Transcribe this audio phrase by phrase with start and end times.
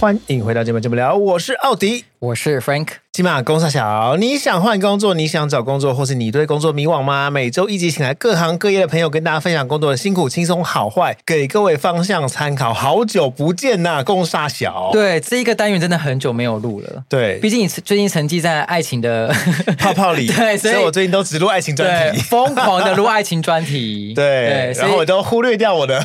[0.00, 2.86] 欢迎回到节目，节目聊，我是奥迪，我是 Frank。
[3.10, 7.28] 今晚公三小，你想换工作，你想找工作，或是你对工作迷惘吗？
[7.30, 12.72] 每周一集，请来各行各业的朋友跟大家分享工作的辛苦、轻松、好坏，给各位方向参考。
[12.72, 14.90] 好久不见呐，公三小。
[14.92, 17.02] 对，这一个单元真的很久没有录了。
[17.08, 19.34] 对，毕竟你最近沉寂在爱情的
[19.76, 24.12] 泡泡里， 对，所以，所以我最近都只录爱情专题，疯狂的录爱情专题。
[24.14, 26.00] 对，然后我都忽略掉我的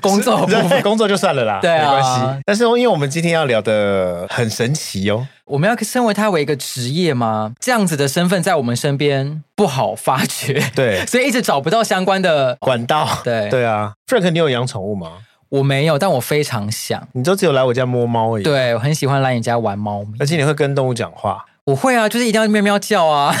[0.00, 0.48] 工作，
[0.84, 2.02] 工作就算了啦，对啊，没关
[2.36, 2.42] 系。
[2.46, 5.26] 但是因为我们今天要聊的很神奇哦。
[5.46, 7.52] 我们要身为他为一个职业吗？
[7.58, 13.08] 这样子的身份在我们身边不好发掘，对， 所以一直找不到相关的管道。
[13.24, 15.18] 对对啊，Frank，你有养宠物吗？
[15.48, 17.06] 我没有，但我非常想。
[17.12, 18.42] 你都只有来我家摸猫而已。
[18.42, 21.44] 对，我很喜欢来你家玩猫咪，而且你会跟动物讲话。
[21.64, 23.34] 我会啊，就是一定要喵喵叫啊。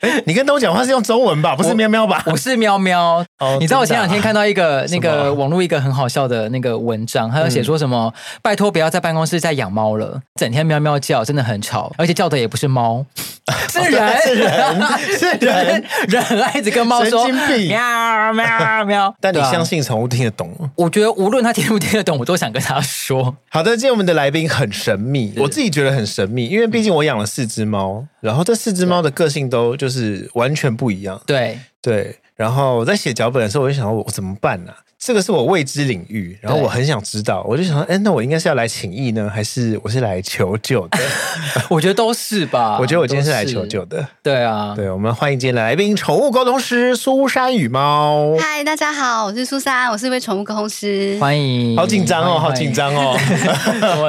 [0.00, 1.56] 哎，你跟动物讲话是用中文吧？
[1.56, 2.22] 不是喵喵吧？
[2.26, 3.24] 我，我是喵喵。
[3.40, 8.12] 哦，你知道我前两天看到一个那个网络一个很好笑的那个文章，他有写说什么？
[8.14, 13.04] 嗯、拜托不要在办公室再养猫了，整天喵喵叫，真的很吵，而且叫的也不是猫，
[13.70, 14.82] 是人，是人，
[15.18, 19.14] 是人， 人很爱一直跟猫说喵喵喵。
[19.20, 20.52] 但你相信宠物听得懂？
[20.76, 23.36] 我觉得无论它听不听得懂，我都想跟它说。
[23.50, 31.20] 好的，今天我们的来宾很神秘，我自己觉得很神秘，因为毕竟我养了四只猫，然后这四只猫的个性都就是完全不一样。
[31.26, 34.78] 对对，然后我在写脚本的时候，我就想说我怎么办呢、啊？
[35.00, 40.98] 这个是我未知领域，然后我很想知道，我就想说，哎，那我应该是要来请益呢，还是我是来求救的？
[41.70, 42.78] 我觉得都是吧。
[42.82, 44.04] 我觉得我今天是来求救的。
[44.24, 48.36] 对啊，对，我们欢迎今天的来宾，宠物沟通师苏珊与猫。
[48.40, 51.16] 嗨，大家好，我是苏珊，我是一位宠物沟通师。
[51.20, 53.16] 欢迎，好紧张哦，好紧张哦。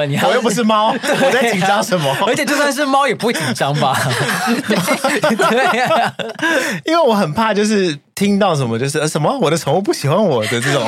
[0.08, 2.12] 你 我又不是猫，我在紧张什么？
[2.26, 3.96] 而且就算是猫也不会紧张吧？
[4.58, 6.12] 对啊，
[6.84, 7.96] 因为我很怕，就是。
[8.20, 10.79] 听到什么就是什么，我的宠物不喜欢我的这种，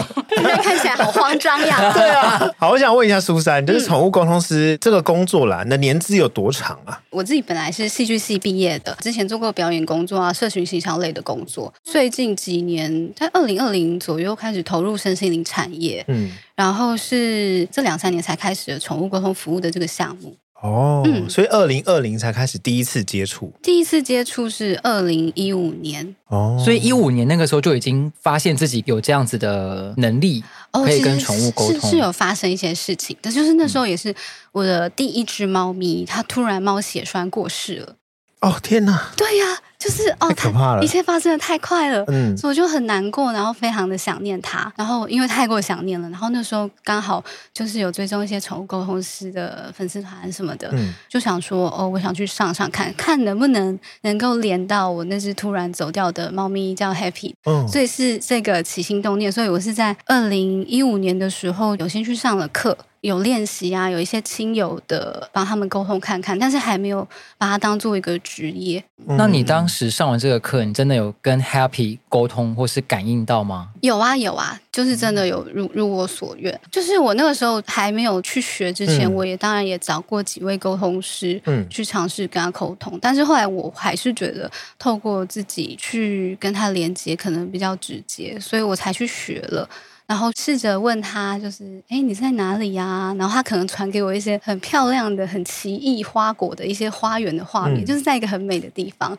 [0.63, 1.93] 看起来好慌张呀。
[1.95, 7.01] 对啊，好，我想问一下苏珊，就是宠物沟通师这个工作啦，你的年资有多长啊？
[7.11, 11.73] 我自己本来是戏剧系毕业的，之前做过表演工作啊，社群形象类的工作。
[11.83, 20.35] 最近几年，在二零二零左右开始投入身心灵产业，嗯，然后是这两三年才开始的宠物沟通服务的这个项目。
[20.63, 34.15] 哦，嗯，所以二零二零才开始第一次接触，第一次接触是二零一五年，哦，所以一五年那个时候就已经发现自己有这样子的能力，可以跟宠物沟通，是，是有发生一些事情，但就是那时候也是
[34.53, 37.97] 我的第一只猫咪，它突然猫血栓过世了。
[38.41, 39.13] 哦天哪！
[39.17, 47.23] 对呀、啊，就是哦，太可怕了，一切发生的太快了，嗯，所以我就很难过，然后非常的想念他，然后因为太过想念了，然后那时候刚好
[47.53, 62.79] 就是有追踪一些宠物沟通师的粉丝团什么的，嗯，就想说哦，我想去上上看看能不能能够连到我那只突然走掉的猫咪叫 Happy，嗯，所以是这个起心动念，所以我是在二零一五年的时候有先去上了课。
[63.03, 67.05] 有练习啊，有一些亲友的帮他们沟通看看，但是还没有
[67.37, 68.85] 把它当做一个职业。
[69.19, 73.71] 那你当时上完这个课，你真的有跟 Happy 沟通或是感应到吗？
[73.81, 76.61] 有啊，有啊，就是真的有如如我所愿。
[76.71, 82.99] 就是我那个时候还没有去学之前，嗯、我也当然也找过几位沟通师，嗯，去尝试跟他沟通。
[83.01, 89.69] 但是后来我还是觉得透过自己去跟他连接可能比较直接，所以我才去学了。
[90.05, 93.15] 然后试着问他，就是哎，你在哪里呀、啊？
[93.19, 99.17] 然后他可能传给我一些很漂亮的、很奇异花果的一些花园的画面，嗯、就是在一个很美的地方。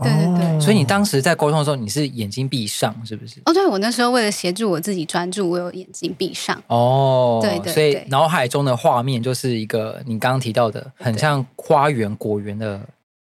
[0.00, 0.56] 对对对。
[0.56, 3.40] 哦、所以你当时在沟通的时候，你是眼睛闭上，是不是？
[3.44, 6.62] 哦，对，我那时候为了协助我自己专注，我有眼睛闭上。
[6.68, 7.72] 哦，对，对对。
[7.72, 12.80] 所以脑海中的画面就是一个你刚刚提到的，很像花园果园的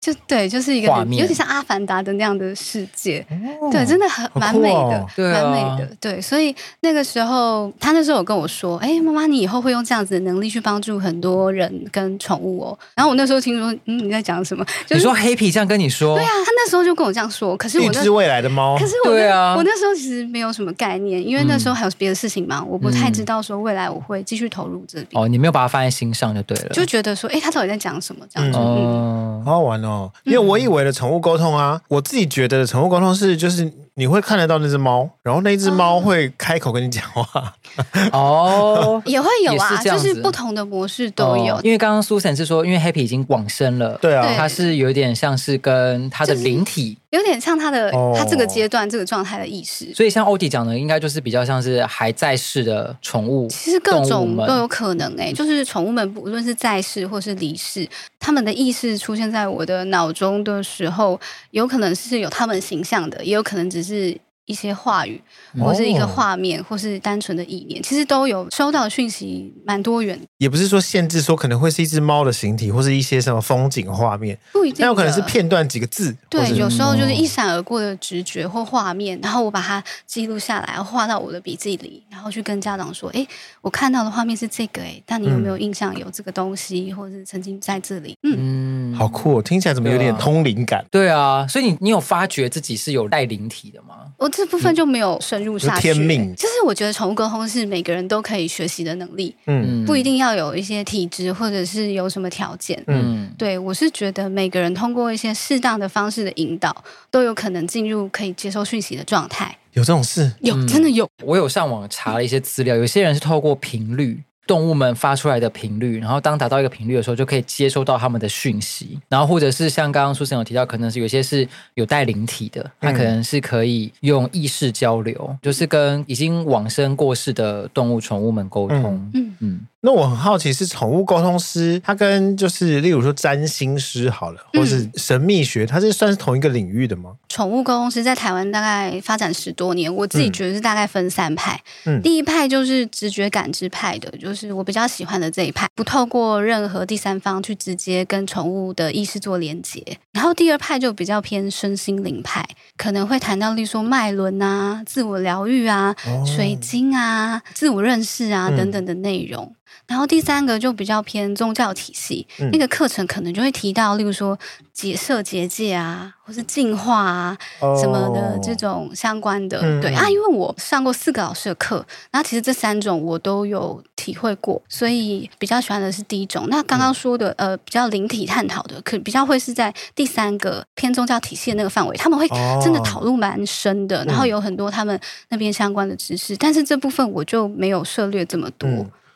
[0.04, 3.26] 就对，就是一个尤其像《阿凡达》的那样的世界，
[3.62, 5.90] 哦、对，真的很蛮美的，哦、蛮美的。
[6.02, 14.66] 对，所以那个时候，他那时候有跟我说：“哎，妈妈，你以后会用这样子的能力去帮助很多人跟宠物哦。”然后我那时候听说，嗯，你在讲什么？
[14.86, 16.18] 就是、你说黑皮这样跟你说？
[16.18, 17.56] 对啊，他那时候就跟我这样说。
[17.56, 25.08] 可是我那预知未来的猫，可是我对啊，我那时候其实没有什么概念，因为那时候还有别的事情嘛，嗯、我不太知道说未来我会继续投入这里。
[25.14, 28.26] 哦，你没有把它放在心上就对了，就觉得说，哎，他到底在讲什么？
[28.30, 29.93] 这样子，嗯，嗯好好玩哦，
[30.26, 30.84] 因为我以为。
[30.84, 37.54] 的宠物沟通啊，我自己觉得的宠物沟通是就是你会看得到那只猫，然后那只猫会开口跟你讲话。
[38.12, 41.56] 哦，也会有啊，是就是不同的模式都有。
[41.56, 46.98] 哦、因为刚刚 Susan 是说，因为 Happy 已经往生了，对啊，它是有点像是跟它的灵体。
[47.12, 57.88] 有点像他的，他这个阶段这个状态的意识，所以像欧弟讲的，应该就是比较像是还在世的宠物，其实各种都有可能哎，就是宠物们不论是在世或是离世，
[58.20, 61.20] 他们的意识出现在我的脑中的时候，
[61.52, 64.18] 有可能是有他们形象的，也有可能只是。
[64.46, 65.22] 一些话语，
[65.58, 70.20] 或是一个画面，或是单纯的意念，其实都有收到讯息，蛮多元。
[70.38, 74.82] 也不是说限制说可能会是一只猫的形体，或是一些什么风景画面，不一定。
[74.82, 76.14] 那有可能是片段几个字。
[76.30, 83.26] 对，有时候就是一闪而过的直觉或画面，然后我把它记录下来，画到我的笔记里，然后去跟家长说：“哎，
[83.62, 90.86] 我看到的画面是这个，哎，但你有没有印象有这个东西，或者是曾经在这里？”嗯，好酷哦，听起来怎么有点通灵感？
[90.90, 93.96] 对啊，所以你你有发觉自己是有带灵体的吗？
[94.18, 95.82] 我这部分就没有深入下去。
[95.82, 106.74] 天命，就是我觉得宠物沟通是每个人都可以学习的能力，嗯，不一定要有一些体质或者是有什么条件，嗯，对，我是觉得每个人通过一些适当的方式的引导，
[107.12, 109.58] 都有可能进入可以接收讯息的状态。
[109.74, 110.32] 有这种事？
[110.42, 111.10] 有，真的有。
[111.26, 114.24] 我有上网查了一些资料，有些人是透过频率。
[114.46, 119.00] 动物们发出来的频率，然后当达到一个频率的时候，就可以接收到他们的讯息。
[119.08, 128.96] 然后或者是像刚刚苏神有提到，可能是有些是有带灵体的，它可能是可以用意识交流，嗯、就是跟已经往生过世的动物宠物们沟通。
[129.14, 129.36] 嗯嗯。
[129.40, 137.12] 嗯那我很好奇，是宠物沟通师，他跟就是例如说占星师好了，或是神秘学，它是算是同一个领域的吗？
[137.28, 141.62] 宠物沟通师在台湾大概发展十多年，我自己觉得是大概分三派。
[141.84, 149.84] 嗯，第一派就是直觉感知派的，就是我比较喜欢的这一派，不透过任何第三方去直接跟宠物的意识做连接。
[150.14, 152.48] 然后第二派就比较偏身心灵派，
[152.78, 159.54] 可能会谈到例如说脉轮啊、自我疗愈啊、哦、水晶啊、自我认识啊等等的内容。
[159.88, 164.38] 然后第三个就比较偏宗教体系，嗯、那个课程可能就会提到，例如说
[164.72, 169.60] 解设结界啊，或是进化啊、哦、什么的这种相关的。
[169.62, 176.48] 嗯、对啊，因为我上过四个老师的课，然后其实这三种我都有体会过，所以比较喜欢的是第一种。
[176.50, 182.28] 那刚刚说的、嗯、呃比较灵体探讨的，可比较会是在第三个偏宗教体系的那个范围，他们会
[182.62, 184.98] 真的讨论蛮深的，哦、然后有很多他们
[185.30, 188.70] 那边相关的知识，嗯、但是这部分我就没有涉猎这么多。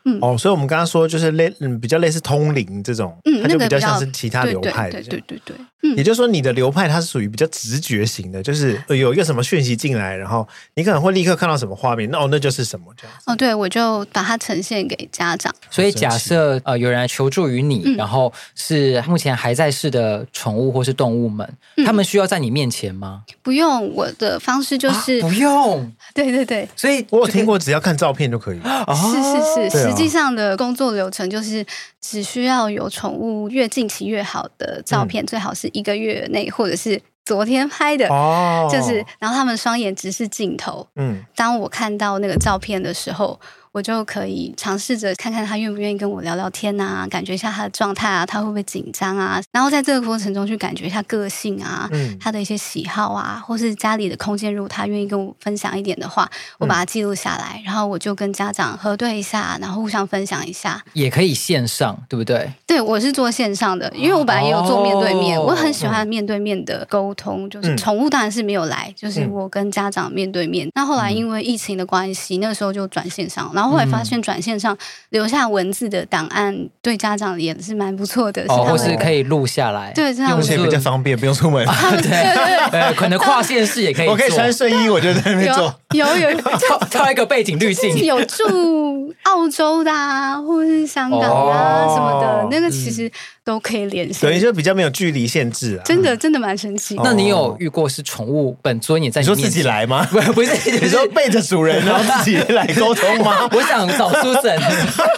[0.07, 5.55] 嗯嗯、哦，所以我们刚刚说就是类嗯比较类似通灵这种，嗯，它就比较像是其他流派的，对对对对。
[5.95, 10.45] 也就是说，你的流派它是属于比较直觉型的，就是有一个什么讯息进来，然后
[10.75, 13.15] 你可能会立刻看到什么画面，那哦，那就是什么这样。
[13.25, 15.53] 哦，对，我就把它呈现给家长。
[15.69, 23.23] 所以假设呃有人来求助于你，嗯、然后是目前还在世的宠物或是动物们，嗯、他们需要在你面前吗？
[23.41, 25.89] 不用，我的方式就是、啊、不用。
[26.13, 28.59] 对对对，所以我有听过，只要看照片就可以。
[28.59, 31.65] 哦、是是是，实际上的工作流程就是
[31.99, 36.49] 只需要有宠物越近期越好的照片，嗯、最好是一个月内。
[36.49, 40.87] 或者是昨天拍的，哦、就是，然后他们双眼直视镜头。
[40.95, 43.39] 嗯，当我看到那个照片的时候。
[43.77, 49.39] 我就可以尝试着看看他愿不愿意跟我聊聊天啊，感觉一下他的状态啊，他会不会紧张啊？
[49.51, 60.83] 然后在这个过程中去感觉一下个性啊，嗯，他的一些喜好啊，或是家里的空间，如果他愿意跟我分享一点的话，我把它记录下来，嗯、然后我就跟家长核对一下，然后互相分享一下。
[60.93, 62.51] 也可以线上，对不对？
[62.65, 67.47] 对，我是做线上的，因为我本来也有做面对面，哦、我很喜欢面对面的沟通。
[67.51, 70.67] 就是宠物当然是没有来，就是我跟家长面对面。
[70.73, 73.66] 那、嗯、后来因为疫情的关系，那个时候就转线上，然后。
[73.69, 74.77] 后来发现转线上
[75.09, 81.65] 留下文字的档案，对家长也是蛮不错的，哦，或是可以录下来，对，这样而且比较方便，不用出门。
[81.97, 84.07] 对对对， 可能跨县市也可以。
[84.07, 85.73] 我可以穿睡衣，我就在那边做。
[85.95, 93.11] 有有 跳跳一个背景滤镜，有住澳洲的啊，或者是香港啊什么的，那个其实。
[93.47, 95.81] 都可以联系，等于就比较没有距离限制啊！
[95.85, 96.99] 真的，真的蛮神奇。
[97.01, 99.21] 那你有遇过是宠物本尊也在？
[99.21, 100.05] 你说自己来吗？
[100.11, 103.47] 不，不是，你说背着主人然后自己来沟通吗？
[103.53, 104.59] 我想找苏婶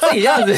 [0.01, 0.55] 自己这样子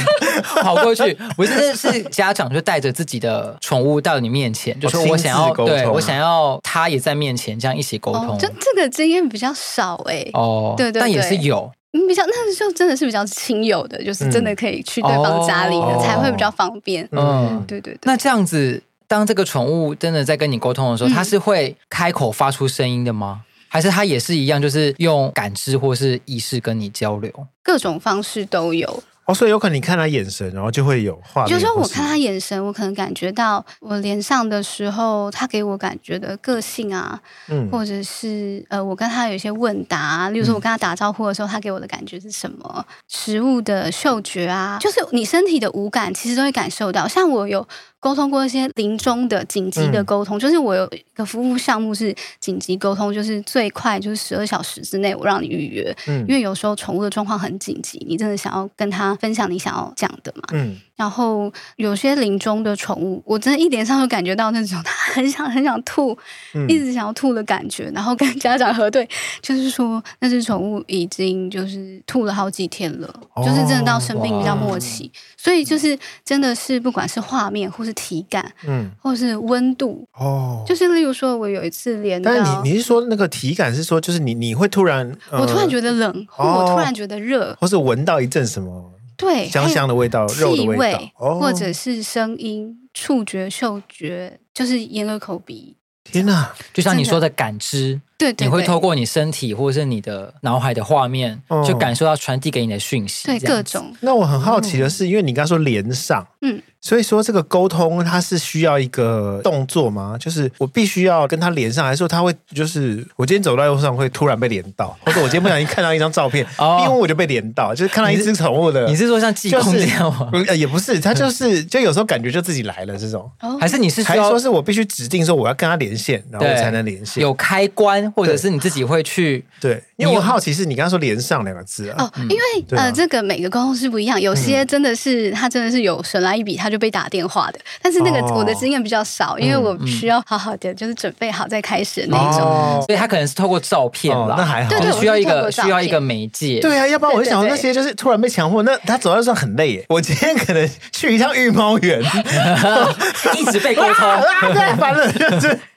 [0.62, 8.38] 跑过去，不是是家长就带着自己的宠物到你面前，就说我想要，对我想要他也在面前这样一起沟通。
[8.38, 11.72] 就这个经验比较少哎，哦，对对，但也是有，
[12.08, 17.08] 比较那时候真的是比较亲友的，就是真的可以去对方家里的才会比较方便。
[17.12, 18.00] 嗯，对对对。
[18.04, 23.42] 那这样子，当这个宠物真的在跟你沟通的时候，它是会开口发出声音的吗？
[23.68, 27.32] 还是它也是一样，就是用感知或是意识跟你交流，
[27.64, 29.02] 各种方式都有。
[29.32, 31.54] 哦，所以有可能你看他眼神，然后就会有画面。
[31.54, 42.86] 有时候我看他眼神，我可能感觉到我连上的时候，他给我感觉的个性啊，嗯，或者是呃，我跟他有一些问答啊，例如说我跟他打招呼的时候，他给我的感觉是什么？
[43.08, 47.08] 食物的嗅觉啊，就是你身体的五感，其实都会感受到。
[47.08, 47.66] 像我有。
[48.02, 60.78] 沟通过一些临终的紧急的沟通，嗯、就是我有一个服务项目是紧急沟通，就是最快就是十二小时之内我让你预约，嗯，因为有时候宠物的状况很紧急，你真的想要跟他分享你想要讲的嘛，嗯。
[60.98, 66.16] 然后有些临终的宠物，我真的一点上就感觉到那种它很想很想吐，
[66.54, 67.92] 嗯、一直想要吐的感觉。
[67.92, 69.08] 然后跟家长核对，
[69.42, 75.12] 就是说那只宠物已经就是吐了好几天了，哦、就是真的到生病比较末期。
[75.36, 88.92] 所以就是真的是不管是画面或是体感，嗯，或是温度，哦，就是例如说我有一次连到，但是你你是说那个体感是说就是你你会突然，呃、我突然觉得冷，或我突然觉得热，或是闻到一阵什么？
[89.18, 95.78] 对，香香的味道，气味，或者是声音、触觉、嗅觉，就是眼、耳、口、鼻。
[96.04, 96.52] 天哪！
[96.74, 97.30] 就像你说的。
[97.30, 103.26] 感知，对，你会透过你身体或者是你的脑海的画面，就感受到传递给你的讯息。
[103.26, 103.92] 对，各种。
[104.02, 106.62] 那我很好奇的是，因为你刚刚说连上，嗯。
[106.84, 110.18] 所以说这个沟通它是需要一个动作吗？
[110.20, 116.44] 就是我必须要跟他连上，还是说他会就是我今天走在路上会突然被连到，或者我今天不小心看到一张照片，
[116.84, 118.88] 因为我就被连到，就是看到一只宠物的。
[118.88, 120.32] 你是说像济公这样吗？
[120.58, 127.22] 也不是，他就是 就有时候感觉就自己来了这种，还是你是还是说是我必须指定说我要跟他连线，然后我才能连线？
[127.22, 129.44] 有开关，或者是你自己会去？
[129.60, 132.04] 对，因为我好奇是你刚刚说连上两个字啊。
[132.04, 137.60] 哦，因为呃，这个每个沟通师不一样，有些真的是他真的是有神来一笔，他就被打电话的。
[137.82, 149.86] 但是那个我的经验比较少，因为我需要好好的就是准备好再开始的那种，所以他可能是透过照片吧，那还好，对，需要一个需要一个媒介，对啊，要不然我就想那些就是突然被强迫，那他走在路上很累耶。
[149.90, 152.02] 我今天可能去一趟育猫园，
[153.38, 154.10] 一直被沟通，
[154.54, 155.12] 太烦了。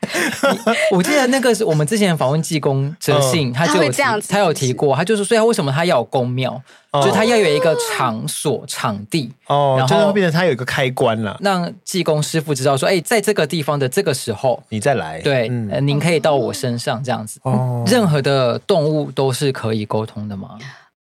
[0.04, 3.92] 就 是我记得那个是我们之前访问济公哲信，他就有
[4.28, 6.62] 他有提过，他就是说他为什么他要有宫庙。
[6.94, 11.20] 就是他要有一个场所场地哦，然后就会变成他有一个开关。
[11.22, 17.40] 了，让济公师傅知道说，哎，在这个地方的这个时候，你再来，对，嗯，您可以到我身上这样子。
[17.42, 20.50] 哦，任何的动物都是可以沟通的吗？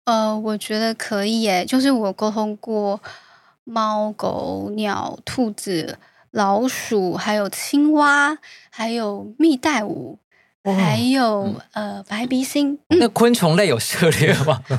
[0.05, 2.99] 呃，我觉得可以诶，就是我沟通过
[3.63, 5.99] 猫、狗、鸟、兔子、
[6.31, 8.35] 老鼠，还有青蛙，
[8.75, 10.17] 还有蜜袋鼯。
[10.65, 12.79] 还有呃，白鼻心。
[12.87, 14.61] 那昆虫类有涉猎吗？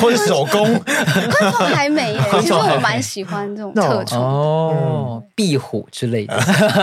[0.00, 0.64] 或者手工？
[0.82, 2.20] 昆虫还没耶。
[2.32, 6.36] 其实我蛮喜欢这种特宠哦，壁虎之类的。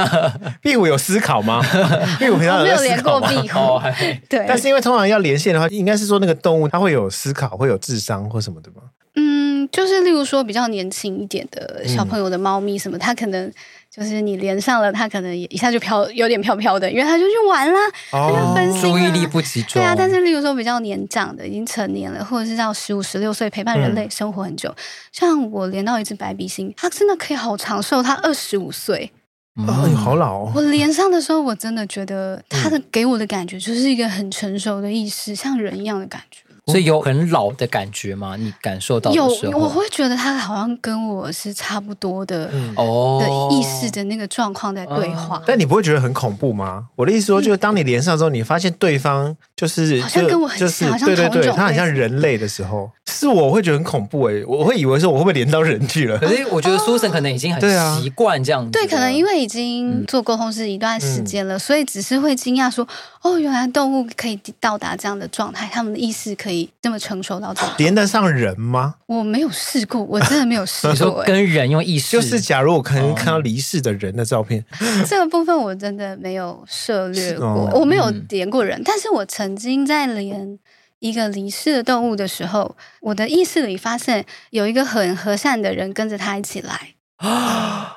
[0.64, 1.62] 壁虎有思考吗？
[2.18, 3.82] 壁虎平常没有连过壁虎。
[4.30, 4.46] 对。
[4.48, 8.82] 但是因为通常要连线的话，应该是说那个动物它会有思考，会有智商或什么的吧？
[9.16, 13.52] 嗯，就是例如说比较年轻一点的小朋友的猫咪什么，它可能。
[13.98, 17.80] 就是你连上了，他可能也一下就飘，有点飘飘的，因为他就去玩啦，
[18.12, 19.82] 他就分心，注意力不集中。
[19.82, 24.75] 对啊，但是例如说比较年长的，已经成年了，或者是到十五、十六岁陪伴人类生活很久，嗯、
[25.12, 29.12] 像我连到一只白鼻星，它真的可以好长寿，它二十五岁，
[29.56, 30.51] 嗯、你，好老哦。
[30.54, 36.42] 我连上的时候，我真的觉得它的给我的感觉就是一个很成熟的意识，像人一样的感觉。
[36.68, 38.36] 所以有很老的感觉吗？
[38.38, 45.42] 你感受到的时候有，我会觉得他好像跟我是差不多的哦的意识的那个状况在对话。
[45.46, 46.86] 但你不会觉得很恐怖吗？
[46.96, 56.18] 我的意思说，就是当你连上之后，你发现对方就是好像跟我很像，对对对，他很像人类的时候，是我会觉得很恐怖哎，我会以为说我会不会连到人去了？
[56.20, 57.62] 可是我觉得苏神可能已经很
[58.02, 58.72] 习惯这样子。
[58.72, 62.88] 对，可能因为已经做沟通是一段时间了，所以只是会惊讶说，
[63.27, 67.62] 哦，原来动物可以到达这样的状态，他们的意识可以这么成熟到这。
[67.77, 68.96] 连得上人吗？
[69.05, 70.91] 我没有试过，我真的没有试过。
[70.93, 74.63] 你说跟人用意识，就是假如我可能看到离世的人的照片，
[75.05, 78.81] 这个部分我真的没有涉略过，我没有连过人。
[78.86, 80.57] 但是我曾经在连
[81.00, 87.97] 一个离世的动物的时候，我的意识里发现有一个很和善的人跟着他一起来啊！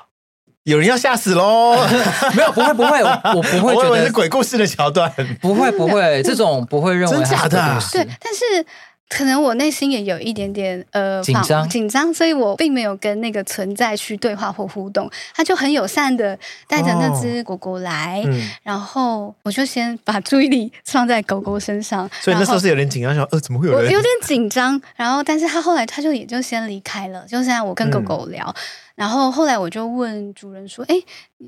[0.63, 1.75] 有人要吓死喽！
[2.35, 3.01] 没有，不会，不会，
[3.35, 5.11] 我不会觉得是鬼故事的桥段。
[5.41, 7.79] 不会，不会， 这种不会认为真假的。
[7.91, 8.65] 对，但是。
[9.13, 15.11] 可能我内心也有一点点呃紧张紧张，所以我并没有跟那个存在去对话或互动。
[15.35, 16.33] 他就很友善的
[16.65, 22.09] 带着那只狗狗来，哦嗯、然后我就先把注意力放在狗狗身上。
[22.23, 23.81] 所以那时候是有点紧张，说呃怎么会有人？
[23.85, 28.47] 我有点紧张，然后但是他后来他就也就先离开了，就现在我跟狗狗聊。
[28.47, 28.55] 嗯
[29.01, 30.95] 然后后来我就问主人说：“哎，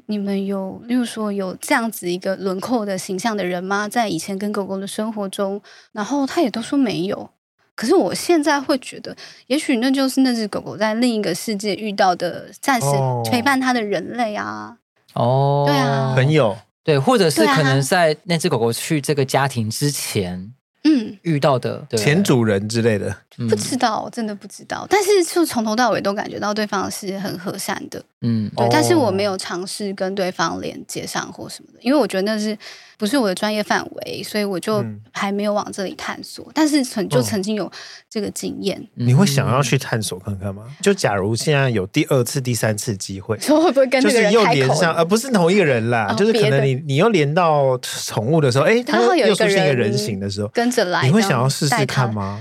[0.07, 3.87] 你们有，例如说有这样子一个轮廓的形象的人吗？
[3.87, 5.61] 在以前跟狗狗的生活中？”
[5.93, 7.29] 然后他也都说没有。
[7.75, 12.87] 可是我现在会觉得，也许那就是那只狗狗在另一个世界遇到的暂时
[13.29, 14.75] 陪伴它的人类啊。
[15.13, 20.51] 哦，对啊，朋友，对，或者是可能在那只狗狗去这个家庭之前。
[20.85, 23.15] 嗯，遇到的前主人之类的，
[23.49, 24.85] 不知道，真的不知道。
[24.89, 28.67] 但是就从头到尾都感觉到对方是很和善的，嗯，对。
[28.71, 32.57] 但是我没有尝试跟对方连接上或什么的，因为我觉得那是。
[32.95, 36.45] 不是我的专业范围，所以我就还没有往这里探索。
[36.45, 37.69] 嗯、但是曾就曾经有
[38.09, 40.63] 这个经验，你会想要去探索看看吗？
[40.79, 44.93] 就假如现在有第二次、第三次机会， 说会不会跟这个人又连上？
[44.93, 52.39] 而不是同一个人啦，哦、就是可能你你又连到宠物的时候，哎，他又出现一个人形的时候，跟着来，你会想要试试看吗？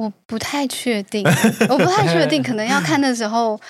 [0.00, 1.22] 我不太确定，
[1.68, 3.60] 我不太确定，可能要看那时候。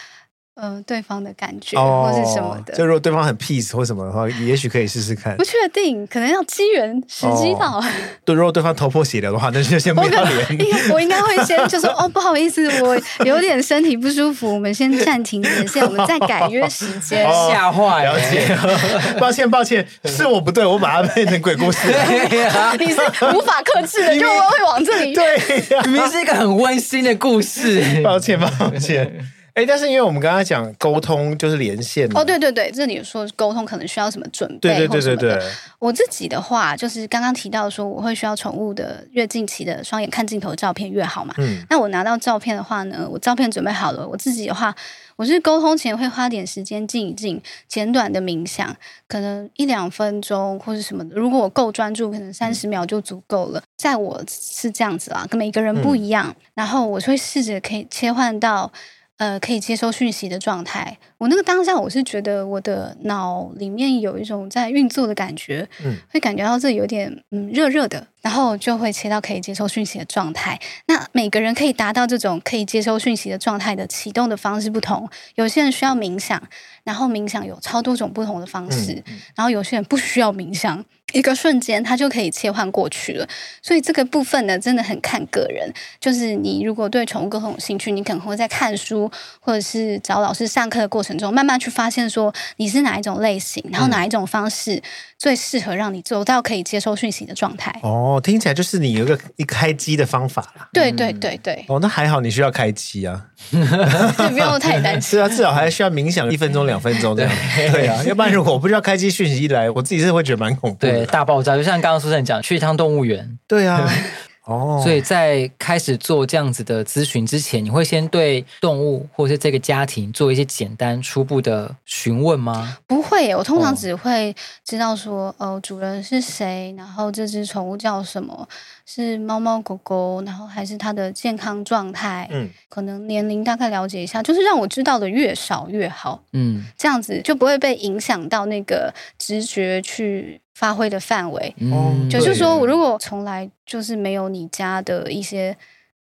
[0.56, 5.36] 嗯、呃，对方的感觉、哦、或是什么的，就如果对方很 peace 或什么的话，也许可以试试看。
[5.36, 7.84] 不确定，可能要机缘时机到、哦。
[8.24, 10.90] 对，如果对方头破血流的话，那就先不要连。
[10.92, 17.24] 我应该会先就说哦，不好意思，我有点身体不舒服，我们先暂停连线，我们再改约时间。
[17.24, 18.54] 吓坏，了解。
[19.18, 21.88] 抱歉，抱歉，是我不对，我把它变成鬼故事。
[22.78, 23.00] 你是
[23.34, 25.14] 无法克制的，就我会往这里。
[25.14, 25.36] 对、
[25.76, 28.02] 啊，明明是一个很温馨的故事。
[28.02, 29.10] 抱歉，抱歉。
[29.54, 35.42] 哎，但是因为我们刚刚讲沟通就是连线哦，对对对，这里说沟通可能需要什么准备，对对对对对。
[35.78, 41.34] 我自己的话，就是刚刚提到说，我会需要宠物的越近期的双眼看镜头照片越好嘛。
[41.38, 41.64] 嗯。
[41.68, 44.74] 那我拿到照片的话呢，我照片准备好了，我自己的话，
[45.16, 48.76] 我是沟通前会花点时间静一静，简短的冥想，
[49.08, 51.16] 可能一两分钟或者什么的。
[51.16, 53.58] 如果我够专注，可能三十秒就足够了。
[53.58, 56.26] 嗯、在我是这样子啊，跟每个人不一样。
[56.28, 58.70] 嗯、然后我会试着可以切换到。
[59.20, 60.96] 呃，可以接收讯息的状态。
[61.18, 70.58] 我那个当下，我是觉得我的脑里面有一种在运作的感觉，嗯，会感觉到这有点嗯热热的，然后就会切到可以接收讯息的状态。
[70.86, 76.42] 那每个人可以达到这种可以接收讯息的状态的启动的方式不同，有些人需要冥想，
[76.84, 79.02] 然后冥想有超多种不同的方式，
[79.34, 80.84] 然后有些人不需要冥想。
[81.12, 83.28] 一个瞬间，他就可以切换过去了。
[83.60, 85.68] 所以这个部分呢，真的很看个人。
[85.98, 94.80] 就是你如果对宠物沟通有兴趣，你可能会在看书或者是找老师上课的过程中，慢慢去发现说你是哪一种类型，然后哪一种方式
[95.20, 97.70] 最适合让你走到可以接收讯息的状态。
[97.82, 100.66] 哦，听起来就是你有一个一开机的方法啦。
[100.72, 101.62] 对对对对。
[101.68, 105.02] 哦，那还好，你需要开机啊， 不用太担心。
[105.10, 107.32] 是啊，至少还需要冥想一分钟、两分钟这样。
[107.70, 111.04] 对啊，要不然如果我不知道开机讯息一来，我自己是会觉得蛮恐怖的。
[111.04, 113.38] 大爆炸，就像刚刚苏珊讲，去一趟动物园。
[113.46, 113.86] 对啊，
[114.50, 122.76] 哦，所以在开始做这样子的咨询之前，你会先对动物或者是这个家庭做一些简单初步的询问吗？
[122.86, 124.34] 不会，我通常只会
[124.64, 128.48] 知道说，哦，呃，主人是谁，然后这只宠物叫什么。
[128.92, 145.56] 是猫猫狗狗，然后还是它的健康状态，嗯，可能年龄大概了解一下，就是让我知道的越少越好，嗯，这样子就不会被影响到那个直觉去发挥的范围，嗯，就是说我如果从来就是没有你家的一些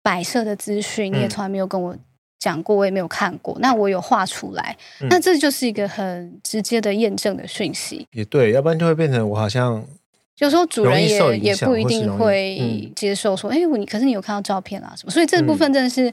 [0.03, 1.95] 摆设的资讯，你也从来没有跟我
[2.39, 4.75] 讲过，我也没有看过，那我有画出来，
[5.11, 9.85] 那这就是一个很直接的验证的讯息，也对，要不然就会变成我好像。
[10.39, 16.09] 有时候主人也也不一定会接受说，哎、嗯，你可是你有看到照片啊什么，所以这部分真的是，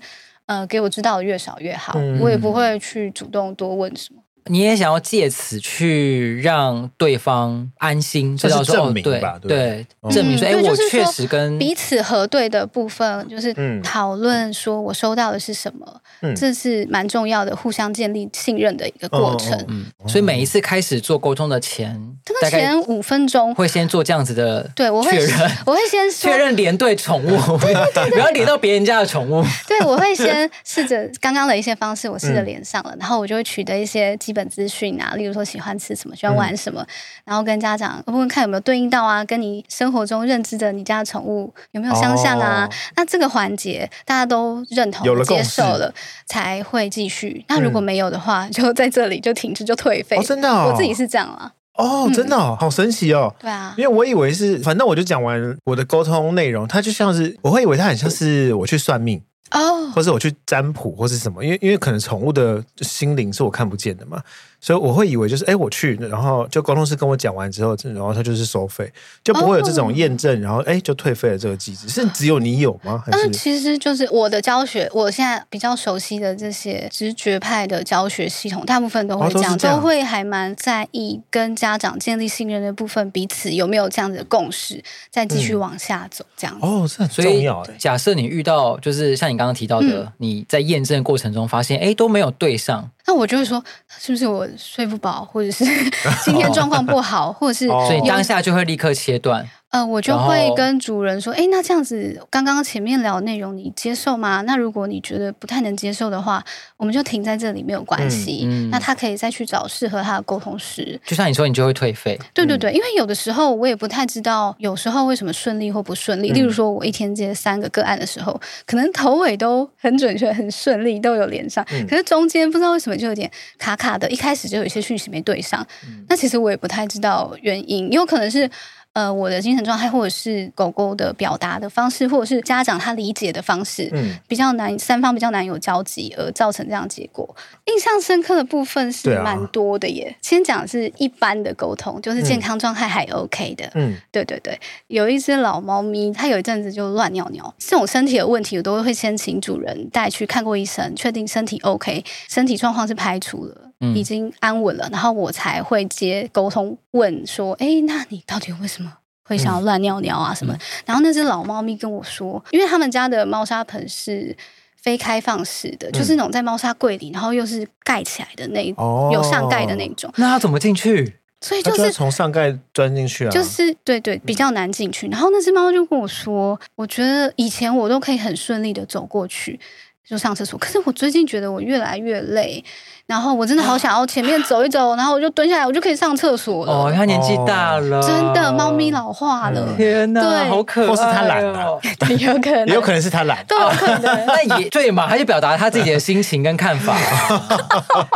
[0.47, 4.21] 嗯、呃，给我知道的越少越好，嗯、我也不会去主动多问什么。
[4.45, 9.38] 你也想要借此去让对方安心，这是证明吧？
[9.41, 16.01] 对，对，证明说，哎，我确实跟彼此核对的部分，就是讨论说我收到的是什么，
[16.36, 19.58] 这是蛮重要的，互相建立信任的一个过程。
[19.69, 21.93] 嗯，所以每一次开始做沟通的前，
[22.41, 29.43] 大概前五分钟会先做这样子的，对我会确认， 我会先确认连对宠物，不要连到别人家的宠物。
[29.67, 36.87] 对，我会先试着刚刚的一些方式，我试着连上了，然后我就会取得一些基本资讯啊，例如说喜欢吃什么，喜欢玩什么，嗯、
[37.25, 42.67] 然后跟家长问问看有没有对应到啊，跟你生活中认知的你家的宠物有没有相像啊？
[42.69, 45.93] 哦、那这个环节大家都认同、有了接受了，
[46.25, 47.45] 才会继续。
[47.47, 50.17] 那如果没有的话， 就在这里就停止，就退费。
[50.17, 51.51] 哦、真的、哦，我自己是这样啊。
[51.75, 53.33] 哦，真的哦，好神奇哦。
[53.39, 59.21] 对啊，因为我以为是，反正我就讲完我的沟通内容，它就像是，我会以为它很像是我去算命。
[59.53, 64.21] 哦，或是我去占卜，或是什么，因为因为可能宠物的心灵是我看不见的嘛，
[64.63, 68.91] 所以我会以为就是，哎，我去，然后就沟通师跟我讲完之后，然后他就是收费，
[69.23, 73.04] 就不会有这种验证，然后哎就退费的这个机制，是只有你有吗？
[73.12, 86.65] 但是其实就是我的教学，我现在比较熟悉的这些直觉派的教学系统，大部分都会这样，哦、都，这样都会还蛮在意跟家长建立信任的部分，彼此有没有这样子的共识，再继续往下走，这样子。
[86.65, 87.63] 哦，这很重要。
[87.78, 89.43] 假设你遇到就是像你刚。
[89.43, 93.63] 刚刚提到的，嗯、你在验证过程中发现，哎，都没有对上，那我就会说，
[93.99, 95.65] 是不是我睡不饱，或者是
[96.23, 99.47] 今天状况不好，或者是，所以当下就会立刻切断。
[99.73, 104.43] 呃，我就会跟主人说，哎，那这样子，刚刚前面聊的内容你接受吗？
[104.43, 106.43] 那如果你觉得不太能接受的话，
[106.77, 108.43] 我们就停在这里，没有关系。
[108.45, 111.01] 嗯嗯、那他可以再去找适合他的沟通师。
[111.03, 112.19] 就像你说，你就会退费。
[112.36, 116.29] 对对对，因为有的时候我也不太知道，有时候为什么顺利或不顺利。
[116.29, 125.65] 嗯、例如说，我一天接三个个案的时候，可能头尾都很准确、很顺利，都有连上，嗯、可是中间不知道为什么就有点卡卡的，一开始就有一些讯息没对上。
[125.88, 128.47] 嗯、那其实我也不太知道原因，有可能是。
[128.93, 137.36] 呃，我的精神状态，或者是狗狗的表达的方式，或者是家长他理解的方式，嗯，比较难，三方比较难有交集，而造成这样结果。
[137.65, 140.15] 印象深刻的部分是蛮多的耶。
[140.15, 144.60] 啊、先讲是一般的沟通，就是健康状态还 OK 的，嗯，对对对。
[144.88, 153.71] 有一只老猫咪，它有一阵子就乱尿尿，这种身体的问题，我都会先请主人带去看过医生，确定身体 OK，身体状况是排除了。
[153.95, 158.91] 已经安稳了，然后我才会接沟通问说：“哎，那你到底为什么
[159.23, 160.33] 会想要乱尿尿啊？
[160.33, 164.35] 什么？”然后那只老猫咪跟我说：“因为他们家的猫砂盆是
[164.81, 170.11] 非开放式的，就是那种在猫砂柜里，然后又是盖起来的那种，有上盖的那种。
[170.17, 171.15] 那它怎么进去？
[171.41, 175.09] 所以就是从上盖钻进去啊，就是对对，比较难进去。
[175.09, 179.59] 然后那只猫就跟我说：“我觉得以前我都可以很顺利的走过去，
[180.07, 182.63] 就上厕所，可是我最近觉得我越来越累。”
[183.05, 186.71] 然后我真的好想要前面走一走，然后我就蹲下来，我就可以上厕所了。
[186.71, 189.75] 哦，他年纪大了，真的，猫咪老化了。
[189.75, 190.87] 天哪，对，好可爱。
[190.87, 191.77] 或是他懒了，
[192.17, 194.03] 有可能， 也有可能是他懒，都有可能。
[194.25, 196.97] 那也对嘛，他就表达他自己的心情跟看法。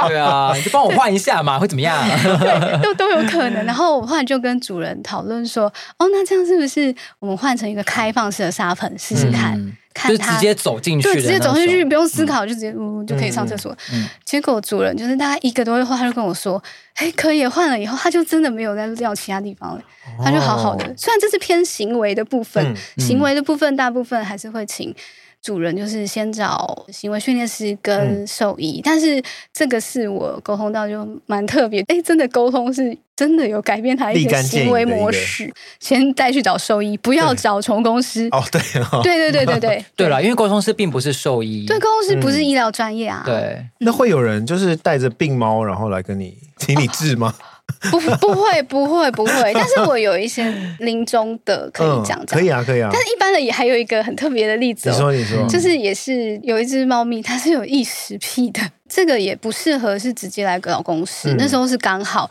[0.08, 2.02] 对啊，你就帮我换一下嘛，会怎么样？
[2.39, 3.65] 对，都都有可能。
[3.65, 5.65] 然后我后来就跟主人讨论说，
[5.97, 9.62] 哦，那这样是不是我们换成一个开放式的沙盆试试看？
[10.08, 13.76] 就直接走进去，对，直接走进去，不用思考，就直接呜就可以上厕所。
[14.26, 16.62] 结果主人就是大概一个多月后，他就跟我说
[16.96, 19.82] ：“哎，可以换了。”以后他就真的没有再尿其他地方了，
[20.24, 20.84] 他就好好的。
[20.98, 24.94] 虽然这是偏行为的部分，行为的部分大部分还是会请。
[25.48, 38.28] 主人就是先找行为训练师跟兽医，嗯、但是这个是我沟通到就蛮特别，哎，真的沟通是真的有改变他一些行为模式，先带去找兽医，不要找宠物公司。
[38.32, 38.60] 哦，对
[38.92, 40.10] 哦，对对对对对，对。
[40.10, 43.24] 了， 因为沟通师并不是兽医，对，沟通师不是医疗专业啊。
[43.26, 47.34] 对，嗯、那会有人就是带着病猫，然后来跟你请你治吗？
[47.40, 47.44] 哦
[47.92, 52.90] 不不会不会不会，但是我有一些临终的可以讲讲，可以啊可以啊。
[52.92, 58.62] 但是一般的也还有一个很特别的例子，你说你说，就是也是有一只猫咪，它是有异食癖的。
[58.89, 62.30] 这个也不适合是直接来找公司，嗯、那时候是刚好，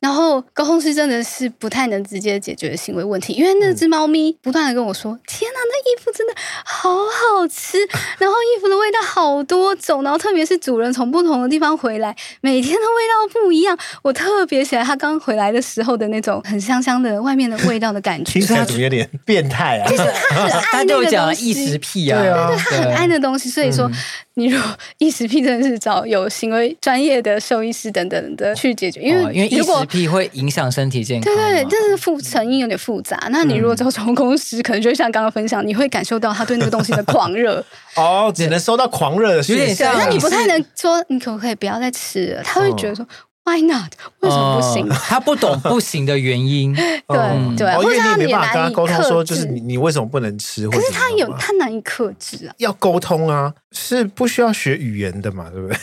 [0.00, 6.32] 然后沟通师真的是不太能直接解决行为问题，因为那只猫咪不断的跟我说：“嗯、天哪，那衣服真的
[6.64, 7.78] 好好吃，
[8.18, 13.76] 然后衣服的味道好多种，然后特别是主人从不同的地方回来，每天的味道不一样。
[14.02, 19.88] 我特别喜欢它刚回来的时候的那种很香香的外面的味道的感觉，其实它怎么有点变态啊？
[19.88, 23.86] 就是他很爱那个东西，异食癖啊，对对对，他很爱那东西，所以说。
[23.88, 23.94] 嗯
[24.38, 31.34] 你如果 异食癖真的是找有行为专业的兽医师等等的去解决，因为、哦、因为异食癖会影响身体健康。
[31.34, 33.18] 对对对，这是复成因有点复杂。
[33.30, 37.64] 那你如果找宠物公司，嗯、可能就会像刚刚分享，你会感受到他对那个东西的狂热。
[37.96, 39.82] 哦，只能收到狂热的讯息。
[39.82, 42.42] 那你不太能说，你可不可以不要再吃了？
[42.44, 43.04] 他会觉得说。
[43.48, 43.92] 哦 Why not？
[44.20, 44.88] 为什么不行？
[44.88, 46.74] 他不懂不行的原因。
[46.74, 46.86] 对
[47.56, 50.68] 对，或者他也难以沟通，说就是你你为什么不能吃？
[50.68, 52.54] 可是他有他难以克制啊。
[52.58, 55.76] 要沟通啊，是不需要学语言的嘛，对不对？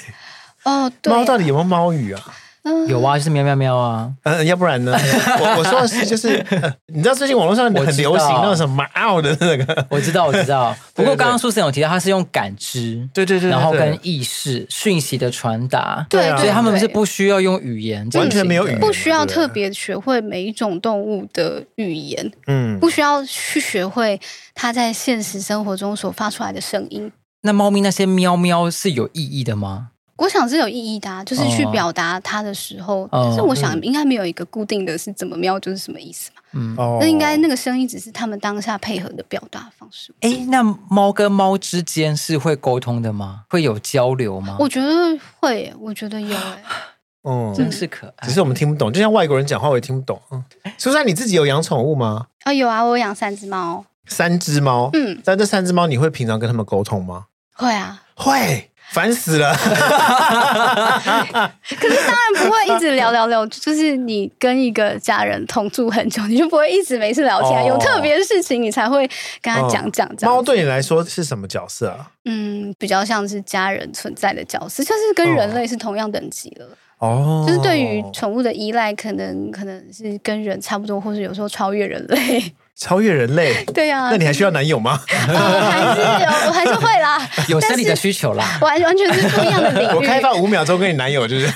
[0.63, 1.11] 哦，对。
[1.13, 2.21] 猫到底有没有猫语啊？
[2.87, 4.11] 有啊，就是喵喵喵啊。
[4.23, 4.91] 嗯，要不然呢？
[5.39, 6.43] 我我说的是，就是
[6.87, 10.75] 你知道最近网络上很流行那种什么猫的那个，我知道，我知道。
[10.95, 24.19] 不过刚刚苏 Sir 有提到，他是用感知，对对对，然后跟意识讯息的传达，对，所以他们是不需要用语言，完全没有语言，不需要特别学会每一种动物的语言，嗯，不需要去学会
[24.53, 27.11] 它在现实生活中所发出来的声音。
[27.41, 29.89] 那猫咪那些喵喵是有意义的吗？
[30.17, 36.41] 我想是有意义的，啊，就是去表达它的时候，哦，但是我想应该没有一个固定的是怎么喵就是什么意思嘛。
[36.53, 40.13] 嗯，那应该那个声音只是他们当下配合的表达方式。
[40.21, 43.43] 哎，那猫跟猫之间是会沟通的吗？
[43.49, 44.55] 会有交流吗？
[44.59, 44.87] 我觉得
[45.41, 46.33] 会，我觉得有。
[46.35, 46.63] 哎，
[47.23, 48.27] 嗯， 真是可爱。
[48.27, 50.21] 只是我们听不懂，就像外国人讲话我也听不懂。
[50.31, 50.41] 嗯，
[50.77, 52.27] 苏珊，你自己有养宠物吗？
[52.45, 53.83] 啊，有啊，我养三只猫。
[54.07, 57.25] 三只猫，嗯，但这三只猫你会平常跟他们沟通吗？
[57.53, 58.71] 会啊，会。
[58.95, 59.53] 烦死了！
[61.67, 69.05] 可是当然不会一直聊聊聊，就是你跟一个家人同住很久，你就不会一直没事聊天，哦、有特别的事情你才会
[69.41, 70.09] 跟他讲讲。
[70.21, 72.09] 猫对你来说是什么角色啊？
[72.23, 76.65] 嗯，比较像是家人存在的角色，就是跟人类是同样等级的。
[76.99, 82.55] 哦，就是对于宠物的依赖，可能可能是跟人差不多，或是有时候超越人类。
[82.77, 84.99] 超越人类，对呀、啊，那你还需要男友吗？
[85.09, 85.33] 我
[85.71, 89.93] 还是有， 我还是会啦，有生理的需求啦，完完全是不一样的领域。
[89.95, 91.45] 我开放五秒钟跟你男友就是，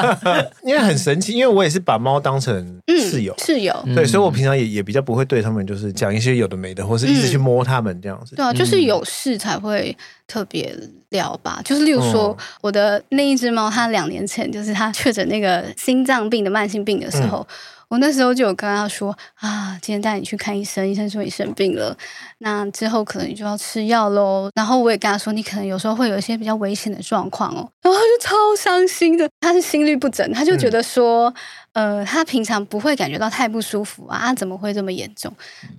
[0.64, 8.34] 因为很神奇，因为我也是把猫当成室友，室友，对，所以我平常也也比较不会对他们就是讲一些有的没的，或是一直去摸他们这样子。
[8.34, 10.76] 对啊，就是有事才会特别
[11.10, 17.46] 聊吧，就是例如说我的那一只猫，它两年前就是它确诊那个心脏病的慢性病的时候。
[17.90, 21.94] 我那时候就有跟他说啊，今天带你去看医生，医生说你生病了，
[22.38, 24.48] 那之后可能你就要吃药喽。
[24.54, 27.68] 然后我也跟他说，你可能有时候会有一些比较危险的状况哦。
[27.82, 31.34] 然后他就超伤心的，他是心律不整，他就觉得说，
[31.72, 35.32] 嗯、呃，他平常不会感觉到太不舒服啊，啊怎么会这么严重？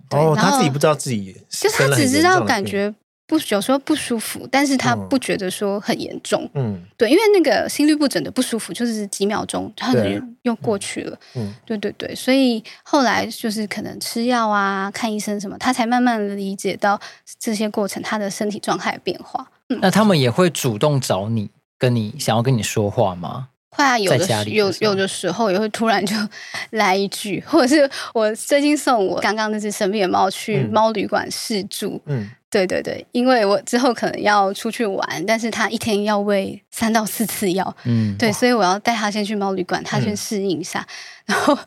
[0.09, 2.93] 哦，他自己不知道自己，就他只知道感觉。
[3.31, 6.49] 不，有时候不舒服，但是他不觉得说很严重。
[6.53, 11.17] 嗯，对，因为那个心律不整的不舒服，就是几秒钟，他可能又过去了。
[11.35, 16.99] 嗯，对对对，所以后来就是可能吃药啊、看医生什么，他才慢慢理解到
[17.39, 19.49] 这些过程他的身体状态的变化。
[19.69, 23.47] 嗯，那他们也会主动找你，跟你想要跟你说话吗？
[23.69, 26.13] 会啊，有的有有的时候也会突然就
[26.71, 32.01] 来一句，或者是我最近送我刚刚那只生病的猫去猫旅馆试住。
[32.05, 32.29] 嗯。
[32.51, 40.85] 嗯对对对，因为我之后可能要出去玩，但是他一天要喂三到四次药，嗯，对，所以我要带他先去猫旅馆，他先适应一下，
[41.27, 41.57] 嗯、 然后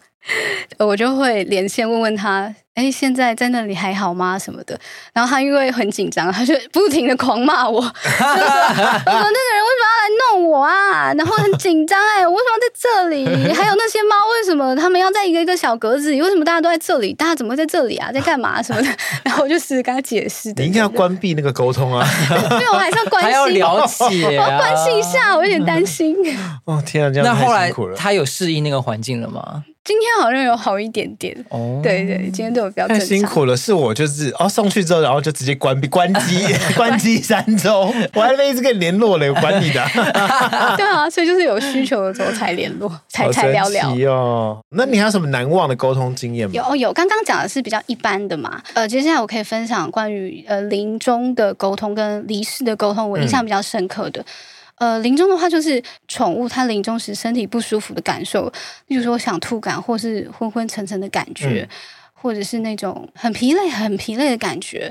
[0.87, 2.55] 我就会连线问问他。
[2.75, 4.37] 哎，现在在那里还好吗？
[4.37, 4.79] 什么的？
[5.13, 8.43] 然后他因为很紧张，他就不停的狂骂我， 就说：“我说
[9.07, 13.53] 那个人为什么要来弄我啊？”然后很紧张，哎，我为什么在这里？
[13.53, 16.21] 还有那些猫，为什么他们要在一个一个小格子里？
[16.21, 17.13] 为什么大家都在这里？
[17.15, 18.11] 大家怎么会在这里啊？
[18.13, 18.89] 在干嘛什么的？
[19.23, 20.53] 然后我就试着跟他解释。
[20.57, 22.05] 你应该要关闭那个沟通啊！
[22.51, 26.17] 因为我还是要关心，还要了解、啊， 我要关心一下，我有点担心。
[26.65, 29.63] 哦天啊，这样那后来他有适应那个环境了吗？
[29.85, 33.57] 今天好像有好一点点哦，对对，今天对我比较太辛苦了。
[33.57, 39.85] 是我就是哦，送去之后，然后就直接关闭关机， 关机三周，我还没一直跟你联络嘞，我管你的。
[40.77, 44.61] 对啊，所以就是有需求的时候才联络，才才聊聊哦。
[44.71, 46.53] 那你还有什么难忘的沟通经验吗？
[46.55, 48.63] 有有，刚刚讲的是比较一般的嘛。
[48.73, 54.21] 呃，接下来我可以分享关于呃临终的沟通跟离世的沟通，我印象比较深刻的。
[54.21, 54.25] 嗯
[54.77, 58.53] 呃，临终的话就是宠物它临终时身体不舒服的感受，
[58.89, 61.69] 例如说想吐感，或是昏昏沉沉的感觉，嗯、
[62.25, 64.91] 或者是那种很疲累、很疲累的感觉，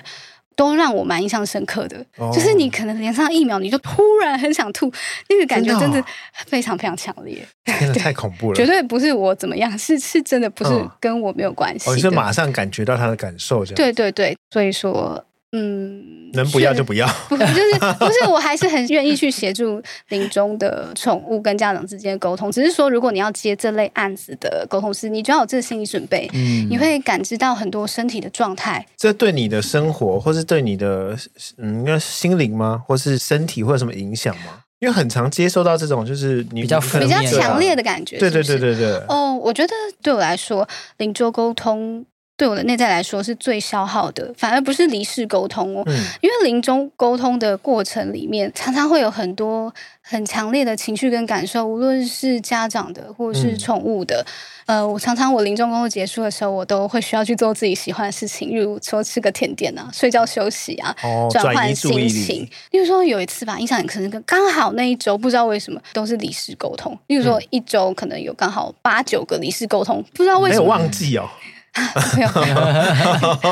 [0.56, 1.98] 都让我蛮印象深刻的。
[2.18, 4.86] 哦、就是你可能连上一秒，你就突然很想吐，
[5.30, 6.04] 那个感觉真的
[6.46, 8.56] 非常非常强烈，真的太恐怖了。
[8.56, 11.90] 绝对不是我怎么样，是是真的不是跟我没有关系。
[11.90, 13.76] 我是、马上感觉到他的感受，这样。
[13.76, 15.26] 对对对，所以说。
[15.56, 17.62] 嗯，能不要就不要， 不就是
[18.00, 18.28] 不是？
[18.28, 22.52] 我还是很愿意去协助临终的宠物跟家长之间的沟通。
[22.52, 26.28] 只是说，如果你要接这类案子的沟通师，你就要有这个心理准备。
[26.34, 28.84] 嗯，你会感知到很多身体的状态。
[28.98, 31.16] 这对你的生活，或是对你的
[31.60, 32.82] 嗯，应该心灵吗？
[32.88, 34.62] 或是身体会有什么影响吗？
[34.80, 38.18] 因为很常接受到这种就是你比较比较强烈的感觉。
[38.18, 38.94] 对对对对对。
[39.08, 42.04] 哦，我觉得对我来说，临终沟通。
[42.36, 45.84] 对我的内在来说是最消耗的，反而不是离世沟通哦。
[45.86, 54.26] 嗯，因为临终沟通的过程里面，常常会有很多很强烈的情绪跟感受，无论是家长的或是宠物的。
[54.66, 62.50] 嗯、呃，我常常我临终工作结束的时候，我都会需要去做自己喜欢的事情，例如说吃个甜点啊，睡觉休息啊，哦、转换心情。
[62.72, 66.98] 例如说有一次吧，印象很深刻，刚好那一周不知道为什么都是离世沟通。
[67.08, 71.30] 例如说一周可能有刚好八九个离世沟通，不知道为什么没有忘记哦。
[72.16, 72.30] 没有，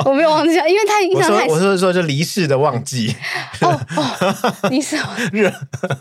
[0.06, 3.16] 我没有忘记，因为他印象太我说我说就离世的忘记。
[3.62, 4.96] 哦哦，离世
[5.32, 5.52] 热，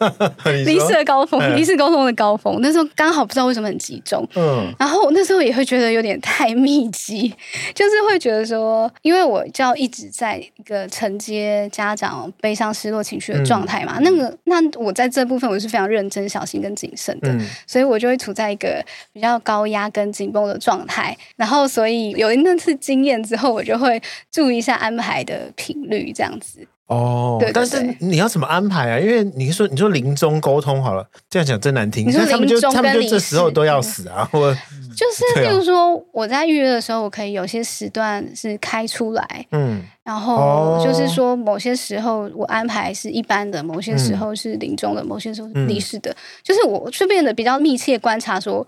[0.66, 4.26] 离世的高峰，离世高峰的高峰，那时候刚好不知道为什么很集中。
[4.34, 7.34] 嗯，然后那时候也会觉得有点太密集，
[7.74, 22.09] 就是会觉得说，因为我就要一直在一个承接家长悲伤失落情绪的状态嘛，嗯、那个那我在这部分我是非常认真、小心跟谨慎的，嗯、所以我就会处在一个比较高压跟紧绷的状态，然后所以。
[22.12, 26.66] 有那次经验之后，我就会注意一下安排的频率，这样子。
[26.86, 28.98] 哦，对，但是你要怎么安排啊？
[28.98, 32.04] 因为你说你说临终沟通好了，这样讲真难听。
[32.04, 34.28] 你说临终他们就这时候都要死啊？
[34.32, 48.66] 或就是，例如说我在预约的时候，我可以有些时段是开出来，嗯，然后就是说某些时候我安排是一般的，某些时候是临终的，某些时候是离世的，就是我就变得比较密切观察说。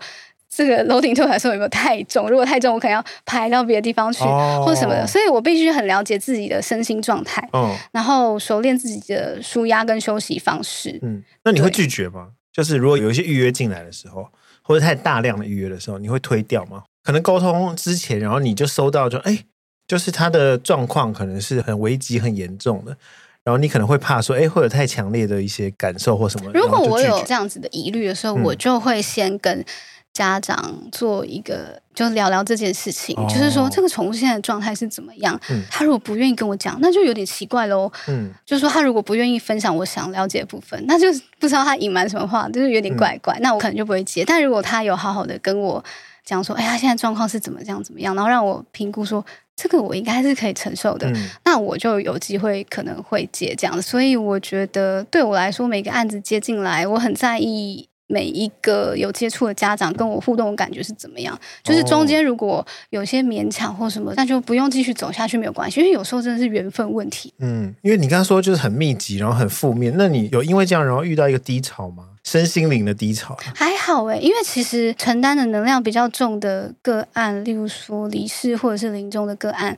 [0.55, 2.29] 这个楼顶对我来说有没有太重？
[2.29, 5.07] 如果太重，我可能要排到别的地方去，哦、或什么的。
[5.07, 10.99] 所以我必须很了解自己的身心状态，嗯、然后熟练自己的舒压跟休息方式。
[11.01, 12.29] 嗯，那你会拒绝吗？
[12.51, 14.27] 就是如果有一些预约进来的时候，
[14.61, 16.83] 或者太大量的预约的时候，你会推掉吗？
[17.03, 19.39] 可能沟通之前，然后你就收到就，就哎，
[19.87, 22.95] 就是他的状况可能是很危急、很严重的，
[23.43, 26.51] 然后你可能会怕说，哎，会有太强烈的一些感受或什么。
[26.53, 29.65] 如果我有这样子的疑虑的时候，嗯、我就会先跟。
[30.13, 35.39] 家长做一个，就聊聊这件事情，哦、就是说这个宠物现在的状态是怎么样？
[35.49, 37.91] 嗯、他如果不愿意跟我讲，那就有点奇怪喽。
[38.07, 41.07] 嗯，就是说他如果不愿意分享我想了解的部分，那就
[41.39, 43.33] 不知道他隐瞒什么话，就是有点怪怪。
[43.39, 44.23] 嗯、那我可能就不会接。
[44.23, 45.83] 但如果他有好好的跟我
[46.23, 53.81] 讲说，哎呀，现在状况是怎么样怎么样，然后让我评估说这个我应该是可以承受的，嗯、那我就有机会可能会接这样。
[53.81, 57.89] 所以我觉得对我来说，每个案子接进来，我很在意。
[58.07, 61.39] 每一个有接触的家长跟我互动的感觉是怎么样？
[61.63, 65.79] 就是中间如果有些勉强或什么，那就不用继续走下去，没有关系。
[65.79, 67.33] 因为有时候真的是缘分问题。
[67.39, 69.93] 嗯，因为你刚刚说就是很密集，然后很负面。
[69.97, 72.09] 那你有因为这样然后遇到一个低潮吗？
[72.23, 73.37] 身心灵的低潮？
[73.53, 79.77] 还好诶，因为其实承担的能量比较重的个案，例如说离世或者是临终的个案，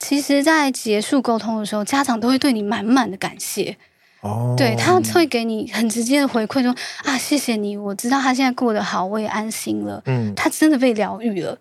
[0.00, 3.76] 其实在结束沟通的时候，家长都会对你满满的感谢。
[4.24, 10.02] 哦，对，他会给你很直接的回馈，说啊，谢谢你，我知道他现在过得好，我也安心了。
[10.06, 11.56] 嗯，他真的被疗愈了，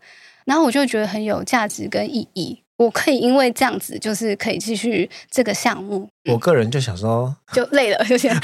[0.45, 2.63] 然后我就觉得很有价值跟意义。
[2.78, 6.10] 我可以因为这样子，就是可以继续这个项目。
[6.32, 8.34] 我个人就想说，就累了，就先。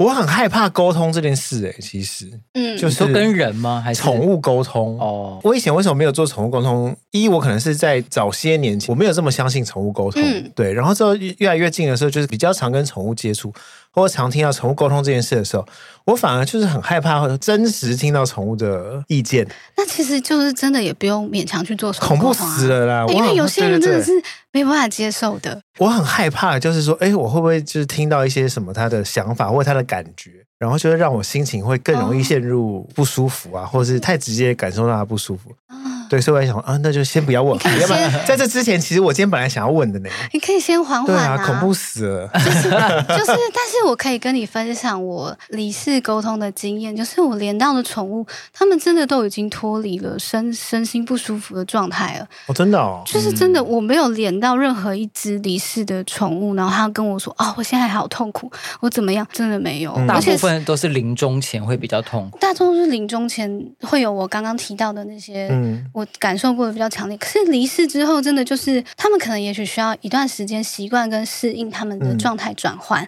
[0.00, 3.82] 我很害怕沟通这件事，哎，其实，嗯，就是跟人吗？
[3.84, 4.98] 还是宠物沟通？
[4.98, 6.96] 哦，我以前为什么没有做宠物沟通？
[7.10, 10.72] 一，我可能是在早些年前，我没有这么相信宠物沟通，嗯、对。
[10.72, 13.52] 然后之后越来越近的时候，就是比较常跟宠物接触。
[13.92, 15.66] 或者常听到宠物沟通这件事的时候，
[16.06, 19.46] 我反而就是很害怕真实听到宠物的意见。
[19.76, 23.06] 那其实就是真的也不用勉强去做宠物啊，恐怖死了啦！
[23.12, 24.12] 因为有些人真的是
[24.52, 25.50] 没办法接受的。
[25.50, 35.50] 对对对，我很害怕，就是说，哎，我会不会就是听到一些什么他的想法或他的感觉，然后就会让我心情会更容易陷入不舒服啊，哦、或者是太直接感受到他不舒服。
[35.68, 35.76] 哦
[36.10, 37.56] 对，所以我在想啊，那就先不要问。
[37.80, 40.10] 要不然在这之前，其实我今天本来想要问的呢。
[40.34, 42.28] 你可以先缓缓啊，啊，恐怖死了。
[42.34, 52.26] 就是就是，但是我可以跟你分享我离世沟通的经验，就是我连到的宠物，他们真的都已经脱离了身身心不舒服的状态了。
[52.48, 59.24] 哦，真的哦，就是真的，我没有连到任何一只离世的宠物，然后他跟我说啊、哦，我现在好痛苦，我怎么样？
[59.32, 62.38] 真的没有，嗯、大部分都是临终前会比较痛苦。
[62.38, 63.48] 大多数是临终前
[63.82, 65.86] 会有我刚刚提到的那些，嗯。
[66.00, 73.06] 我感受过的比较强烈，可是离世之后，真的就是他们可能也许需要一段时间习惯跟适应他们的状态转换，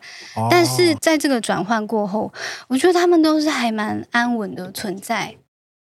[0.50, 2.32] 但是在这个转换过后，
[2.68, 5.36] 我觉得他们都是还蛮安稳的存在，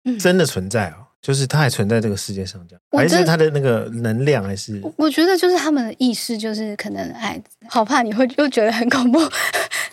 [0.06, 1.11] 嗯，真的存在哦。
[1.22, 9.20] 就是它还存在这个世界上，这样还是它的那个能量，还是我觉得就是他们的意识，就是可能哎，好怕你会又觉得很恐怖。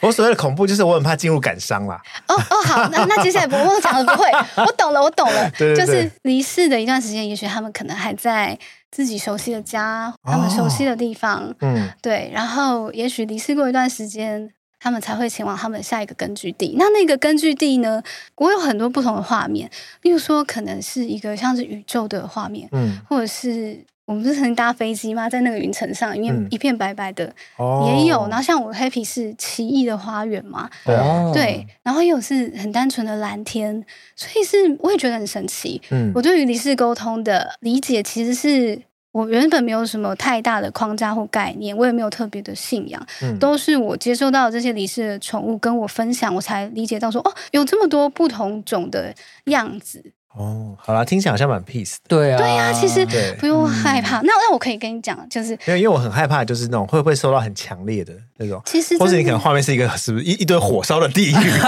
[0.00, 2.00] 我所谓的恐怖，就是我很怕进入感伤啦。
[2.28, 4.30] 哦哦，好，那那接下来不我讲了不会，
[4.64, 5.50] 我懂了，我懂了。
[5.58, 8.58] 对对对，就是离世的一段时间，也许他们可能还在
[8.90, 12.30] 自己熟悉的家，他们熟悉的地方，哦、嗯，对。
[12.32, 14.50] 然后也许离世过一段时间。
[14.80, 16.74] 他们才会前往他们下一个根据地。
[16.78, 18.02] 那那个根据地呢？
[18.36, 19.68] 我有很多不同的画面，
[20.02, 25.28] 例如说，可能是一个像是宇宙的画面，嗯，或者是我们不是曾经搭飞机吗？
[25.28, 28.28] 在那个云层上，里面一片白白的，嗯、也有。
[28.28, 35.80] 然后像我 Happy 是奇异的花园嘛，哦、对，然后也有是很单纯的蓝天，所以是我也觉得很神奇。
[35.90, 38.82] 嗯，我对于离世沟通的理解其实是。
[39.18, 49.12] 我原本没有什么太大的框架或概念，我也没有特别的信仰，嗯、都是我接受到这些离世的宠物跟我分享，我才理解到说，哦，有这么多不同种的
[49.46, 50.12] 样子。
[50.38, 52.00] 哦，好啦，听起来好像蛮 peace 的。
[52.06, 53.04] 对啊，对啊，其实
[53.40, 54.20] 不用害怕。
[54.20, 61.50] 嗯、那那我可以跟你讲，就是因为因为我很害怕，就是那种会不会受到很强烈的那种，其实或者你可能画面是一个是不是一一堆火烧的地狱，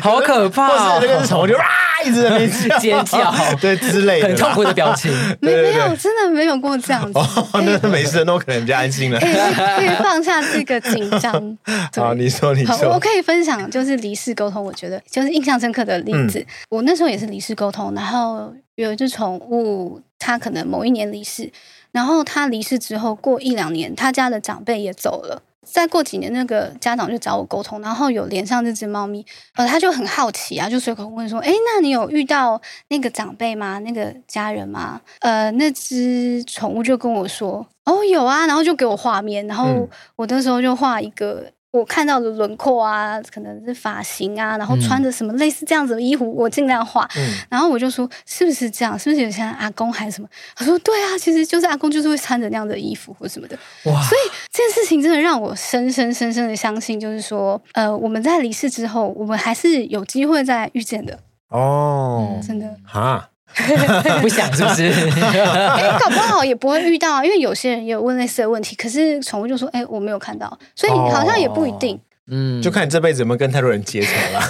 [0.00, 1.64] 好可怕、哦，或者那个宠物就啊
[2.04, 5.12] 一直在那边尖叫，对之类的，很痛苦的表情。
[5.40, 7.18] 没没有，真的没有过这样子。
[7.18, 11.58] 哦，那没事，那我可能比较安心了，可以放下这个紧张。
[11.96, 16.38] 好，你说你说，我可以分享就是离世沟通，我觉得就是印象深刻的例子。
[16.38, 21.50] 嗯、我那时候也是离世沟通，然后有一只宠物，它可能某一年离世，
[21.90, 33.78] 然后它离世之后过一两年，他家的长辈也走了，再过几年，那个家长就找我沟通，然后有连上这只猫咪，呃，他就很好奇啊，就随口问说：“哎，那你有遇到那个长辈吗？
[33.80, 41.52] 那个家人吗？”呃，那只宠物就跟我说：“哦，有啊。”然后就给我画面，然后我那时候就画一个。
[41.72, 47.08] 我看到的轮廓啊，可能是发型啊，然后穿着什么类似这样子的衣服，嗯、我尽量画。
[47.16, 48.96] 嗯、然后我就说，是不是这样？
[48.98, 50.28] 是不是有些阿公还是什么？
[50.54, 53.58] 他说，对啊，其实就是阿公就是会穿着那样的衣服或什么的。
[53.86, 54.02] 哇！
[54.02, 61.18] 所以这件事情真的让我深深深深的相信，就是说，呃，我们在离世之后，我们还是有机会再遇见的。
[61.48, 63.30] 哦，嗯、真的哈。
[64.22, 64.84] 不想是不是？
[65.20, 71.98] 哎、欸，搞不好也不会遇到啊，因为有些人也有问类似的问题，可是宠物就说：“哎、欸，我没有看到。”所以好像也不一定。
[72.30, 74.40] 嗯，就看你这辈子有没有跟太多人结仇了。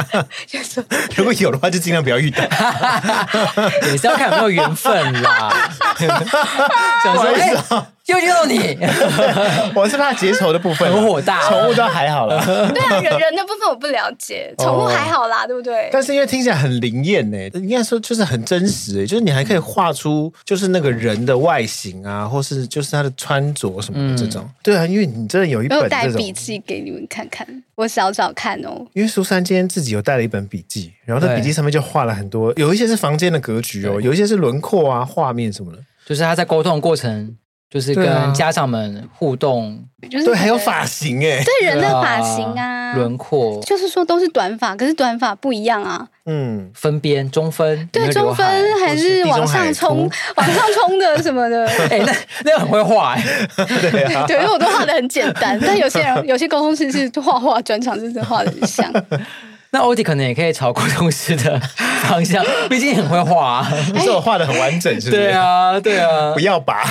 [1.16, 2.42] 如果有的话，就尽量不要遇到。
[3.90, 5.52] 也是要看有没有缘分啦。
[7.04, 7.54] 想说哎。
[7.54, 8.76] 欸救救你！
[9.76, 11.40] 我是怕结仇的部分，很火大。
[11.48, 12.44] 宠物都还好了。
[12.44, 15.88] 对啊，人人的部分我不了解，宠物还好啦，对不对？
[15.92, 24.44] 但是因为听起来很灵验呢，应该说就是很真实，就是你还可以画出就是那个人的外形啊，或是就是他的穿着什么的这种。
[24.64, 27.46] 对啊，因为你真的有一本这种，带笔记给你们看看，
[27.76, 28.84] 我找找看哦。
[28.94, 37.36] 因为苏珊今天自己有带了一本笔记，然后在笔记上面就画了很多，有一些是房间的格局哦，有一些是轮廓啊、画面什么的，就是他在沟通的过程。
[37.72, 46.06] 就是跟家长们互动，就是对，还有发型哎，对人的发型啊，轮廓，就是说都是短发，可是短发不一样啊。
[46.26, 48.46] 嗯，分边中分，对中分
[48.78, 51.66] 还是往上冲，往上冲的什么的。
[51.88, 53.24] 哎，那那很会画哎，
[53.56, 58.92] 对啊，对，因为我都画的很简单，但有些人有些沟通师是画画专长，就是画的很像。
[59.74, 61.58] 那欧弟可能也可以朝沟通师的
[62.02, 63.72] 方向， 毕竟很会画啊。
[63.94, 65.22] 不是我画的很完整，是不是？
[65.22, 66.32] 对啊，对啊。
[66.36, 66.82] 不要吧，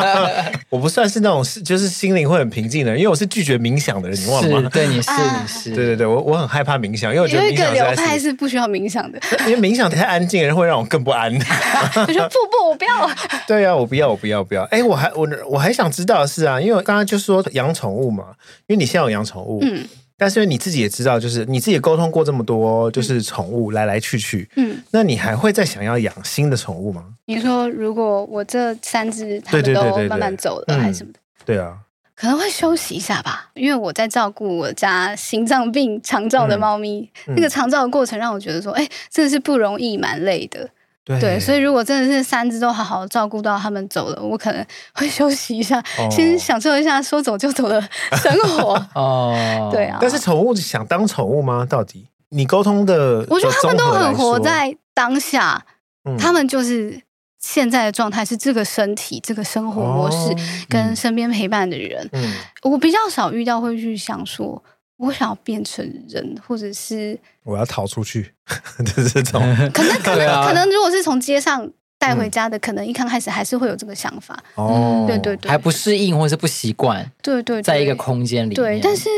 [0.70, 4.70] 我不算是那种就是心灵会很平静的人，因为我是拒绝冥想的人，你忘了吗？
[4.72, 5.74] 对，你是你是。
[5.74, 11.30] 对对对，我我很害怕冥想，因为我觉得冥想流派是不需要冥想的，因为冥想太安静的人会让我更不安。
[11.30, 13.10] 我说不不，我不要。
[13.46, 14.62] 对啊，我不要，我不要，不要。
[14.64, 18.24] 哎，我还我我还想知道的是啊，因为刚刚就说养宠物嘛，
[18.66, 19.86] 因为你现在有养宠物，嗯。
[20.16, 27.04] 但是你自己也知道，就是你自己也沟通过这么多，就是宠物来来去去，嗯，那你还会再想要养新的宠物吗？
[27.26, 31.18] 你说如果我这三只它们都慢慢走了，还是什么的？
[31.44, 31.78] 对啊，
[32.14, 40.70] 可能会休息一下吧，因为我在照顾我家心脏病长照的猫咪，那个长照的过程让我觉得说，哎，真的是不容易，蛮累的。
[41.04, 47.80] 对，对，所以如果真的是三只都好好照顾到他们走了，我可能 会休息一下，哦、先享受一下说走就走的
[48.16, 48.72] 生活。
[48.96, 49.98] 哦，对啊。
[50.00, 51.66] 但是宠物想当宠物吗？
[51.68, 55.64] 到底你沟通的，我觉得他们都很活在当下，
[56.04, 56.98] 嗯、他们就是
[57.38, 60.36] 现在的状态是这个身体、这个生活模式、哦、
[60.70, 62.08] 跟身边陪伴的人。
[62.12, 62.32] 嗯，
[62.62, 64.62] 我比较少遇到会去想说。
[65.04, 68.32] 我想要变成人，或者是我要逃出去，
[68.84, 69.40] 就是这种。
[69.72, 74.42] 可能可能、啊、可能，如果是从街上带回家的，嗯、可能一刚开始还是会有这个想法。
[74.54, 77.04] 哦，对对对，还不适应或是不习惯。
[77.22, 78.56] 对，对对，在一个空间里面。
[78.56, 79.08] 对，但是。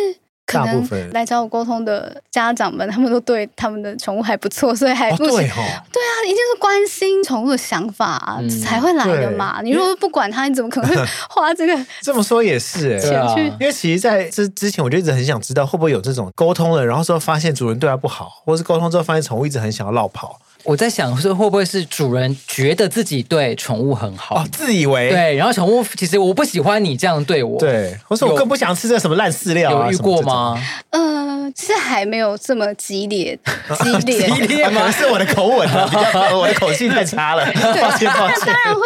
[0.47, 5.37] 可能来找我沟通的家长们，他们都对他们的宠物还不错，所以还不行。
[5.37, 9.61] 对啊，一定是关心宠物的想法才会来的嘛。
[9.63, 10.97] 你如果不管它，你怎么可能会
[11.29, 11.87] 花这个？
[12.01, 20.41] 这么说也是哎，因为其实在这之前，我就一直很想知道，会不会有这种沟通了，然后之后发现主人对它不好，或是沟通之后发现宠物一直很想要绕跑。
[20.67, 30.61] 我在想说，会不会是主人觉得自己对宠物很好，哦，自以为对，然后宠物其实我不喜欢你这样对我，对，或者我更不想吃这什么烂饲料，有遇过吗？
[30.91, 33.39] 嗯，是还没有这么激烈，
[33.85, 34.91] 激烈，激烈吗？
[34.91, 35.89] 是我的口吻啊，
[36.35, 38.41] 我的口气太差了，抱歉抱歉。
[38.47, 38.81] 当然会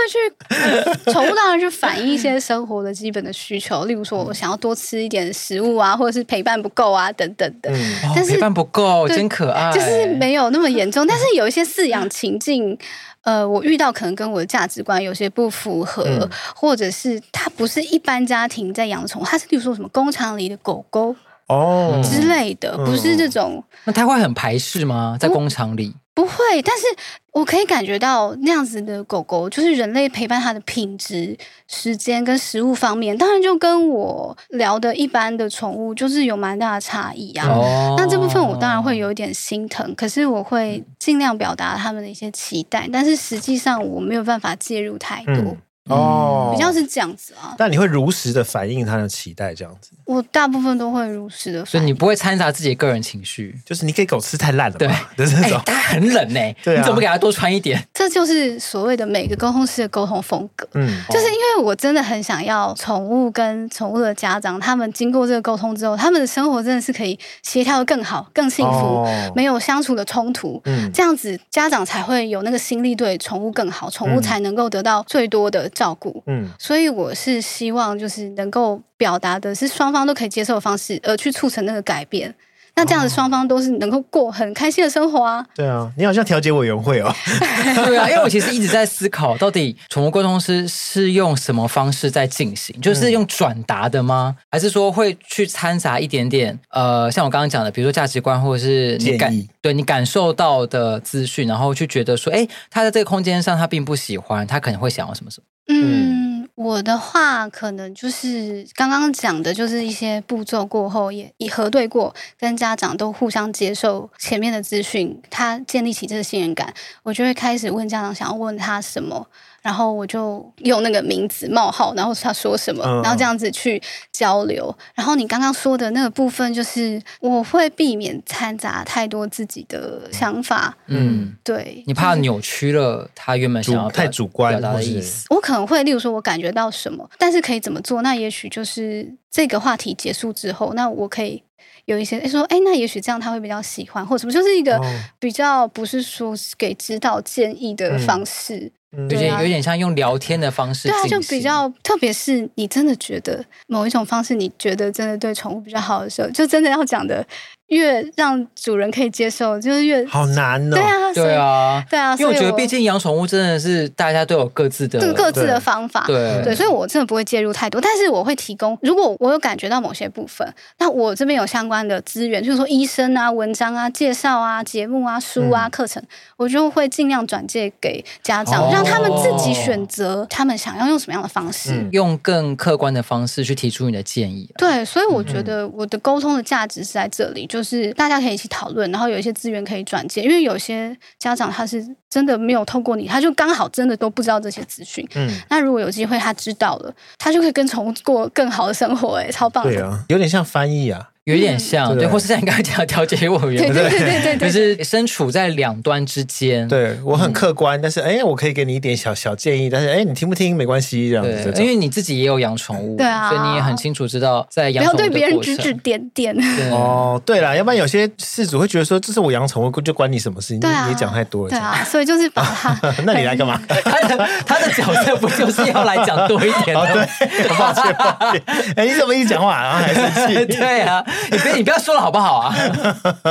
[1.07, 7.73] 去，宠物当然去反映一些生活的基本的需求，例如说我想要多吃一点食物啊，或者是陪伴不够啊等等的。
[8.15, 11.65] 但是陪伴不够真可爱，就是没有那么严重，但是有一些。
[11.71, 12.77] 饲养情境，
[13.23, 21.15] 呃，我遇到可能跟我的价值观有些不符合，嗯、或者是它不是一般家庭在养宠物，它是比如说什么工厂里的狗狗，
[21.47, 23.63] 哦之类的，不是这种。
[23.85, 25.17] 那他会很排斥吗？
[25.21, 25.95] 在工厂里？
[26.15, 26.85] 不会，但是
[27.33, 31.37] 我可以感觉到那样子的狗狗，就是人类陪伴它的品质、
[31.67, 37.49] 时间跟食物方面，当然就跟我聊的一般的宠物就是有蛮大的差异啊。
[37.49, 45.35] 哦、那这部分我当然会有一点心疼，可是我会尽量表达他们的一些期待，但是实际上我没有办法介入太多。
[45.35, 45.57] 嗯
[45.91, 49.91] 哦，比较是这样子啊，但你会如实的反映他的期待，这样子。
[50.05, 55.61] 我大部分都会如实的反映，所以你不会掺杂自己的个人情绪，就是你给狗吃太烂了，对，就是那种。
[55.67, 57.81] 它很冷呢， 对，你怎么给它多穿一点？
[57.95, 75.69] 这就是所谓的每个沟通师的沟通风格，嗯，就是因为我真的很想要宠物跟宠物的家长，他们经过这个沟通之后，他们的生活真的是可以协调的更好、更幸福，没有相处的冲突，嗯，这样子家长才会有那个心力对宠物更好，宠物才能够得到最多的。
[75.81, 82.35] 照顾，嗯，所以我是希望就是能够表达的是双方都可以接受的方式，而去促成那个改变。
[82.77, 85.45] 那这样子双方都是能够过很开心的生活啊。
[85.55, 87.13] 对啊，你好像调解委员会哦。
[87.85, 92.81] 对啊，因为我其实一直在思考，到底宠物沟通师是用什么方式在进行？
[92.81, 94.37] 就是用转达的吗？
[94.51, 96.59] 还是说会去掺杂一点点？
[96.71, 105.45] 呃，像我刚刚讲的，比如说价值观，或者是你感对你感受到的资讯，然后去觉得说，哎，他在这个空间上他并不喜欢，他可能会想要什么什么。
[105.73, 119.29] 嗯，我的话可能就是刚刚讲的，就是一些步骤过后也已核对过，跟家长都互相接受前面的资讯，他建立起这个信任感，我就会开始问家长想要问他什么。
[119.63, 123.81] 然后我就用那个名字冒号，然后他说什么，然后这样子去
[124.13, 124.75] 交流。
[124.95, 130.77] 然后你刚刚说的那个部分，就是我会避免掺杂太多自己的想法。
[130.87, 135.27] 嗯，对，你怕扭曲了他原本想要太主观的意思。
[135.31, 138.03] 我可能会，例如说，我感觉到什么，但是可以怎么做？
[138.03, 141.43] 那也许就是这个话题结束之后，那我可以
[141.85, 144.81] 有一些说，哎，那也许这样他会比较喜欢，或者什么，就是一个
[145.19, 148.73] 比较不是说给指导建议的方式。
[148.97, 157.25] 有点有点像用聊天的方式，对啊，就比较，特别是你真的觉得某一种方式，你觉得真的对宠物比较好的时候，就真的要讲的。
[157.71, 160.77] 越让主人可以接受，就是越好难哦。
[160.77, 162.17] 对啊，对啊，对啊。
[162.19, 166.05] 因为我觉得，毕竟养宠物真的是大家都有各自的各自的方法。
[166.07, 170.47] 对对，所以我真的不会介入太多，但是我会提供，如果我有感觉到某些部分，
[170.79, 176.03] 那我这边有相关的资源，就是说医生啊、文章啊、介绍啊、节目啊、书啊、课程，
[176.37, 184.51] 我就会尽量转借给家长，让他们自己选择他们想要用什么样的方式，用更客观的方式去提出你的建议。
[184.59, 195.07] 对，所以我觉得我的沟通的价值是在这里，就是大家可以一起讨论，然后有一些资源可以转介，因为有些家长他是真的没有透过你，他就刚好真的都不知道这些资讯。
[195.15, 199.73] 嗯，那如果有机会他知道了，他就可以跟宠物过更好的生活，哎，超棒的。
[199.73, 201.11] 对啊，有点像翻译啊。
[201.31, 206.67] 有点像，对，或是像你刚才讲的调解委员，对对对对，就是身处在两端之间。
[206.69, 211.53] 对我很客观，但是哎，我可以给你一点小小建议，但是哎，你听不听没关系，这样子。
[211.61, 215.13] 因为你自己也有养宠物，对啊，所以你也很清楚知道在养宠物的过程。
[215.13, 216.37] 不要对别人指指点点。
[216.71, 220.55] 哦，对了，要不然有些事主会觉得说，这是我养宠物，就关你什么事？
[220.55, 221.51] 你你讲太多了。
[221.51, 223.61] 对啊，所以就是把他， 那你来干嘛？
[223.69, 226.77] 他的他的角色不就是要来讲多一点？
[226.93, 228.43] 对，抱歉抱歉。
[228.77, 230.47] 哎，你怎么一讲话然后还生气？
[230.47, 232.01] 对啊，你别你不要说了。
[232.01, 232.55] 好不好啊？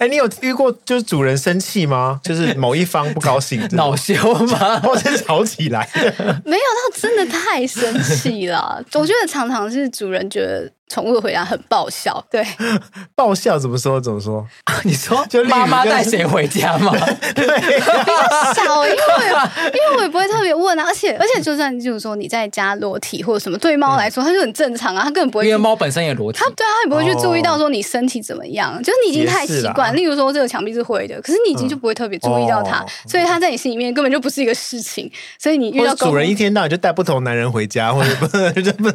[0.00, 2.20] 哎、欸，你有遇过就是主人生气吗？
[2.24, 4.14] 就是某一方不高兴，恼羞
[4.46, 4.80] 吗？
[4.82, 5.88] 或者吵起来？
[6.44, 6.62] 没有，
[6.92, 8.82] 他真的太生气了。
[8.94, 10.70] 我觉得常常是主人觉得。
[10.88, 12.46] 宠物的回答很爆笑，对，
[13.14, 14.00] 爆笑怎么说？
[14.00, 14.46] 怎么说？
[14.84, 16.92] 你说 就妈妈带谁回家吗？
[17.34, 38.26] 对，比较少，因为因为我也不会特别问啊，而且而且就算就是说你在家裸体或者什么，对猫来说它就很正常啊，它根本不会，因为猫本身也裸体，它对啊，它也不会去注意到说你身体怎么样，就是你已经太习惯，例如说这个墙壁是灰的，可是你已经就不会特别注意到它，所以它在你心里面根本就不是一个事情，所以你遇到主人一天到晚就带不同男人回家，或者不
[38.60, 38.88] 就不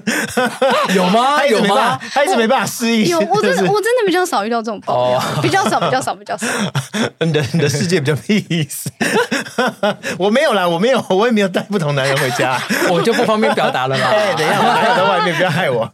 [0.95, 1.45] 有吗？
[1.45, 1.82] 有吗？
[2.11, 3.07] 他一直没办法适应。
[3.07, 6.47] 有，我真的我真的比较少遇到这种抱怨，比较少，比较少，比较少。
[7.19, 8.85] 你的你的世界比较 peace。
[10.17, 12.59] 我没有啦，我没有，我也没有带不同男人回家，
[12.89, 14.05] 我就不方便表达了嘛。
[14.05, 15.89] 哎，等一下，我男友在外面，不要害我。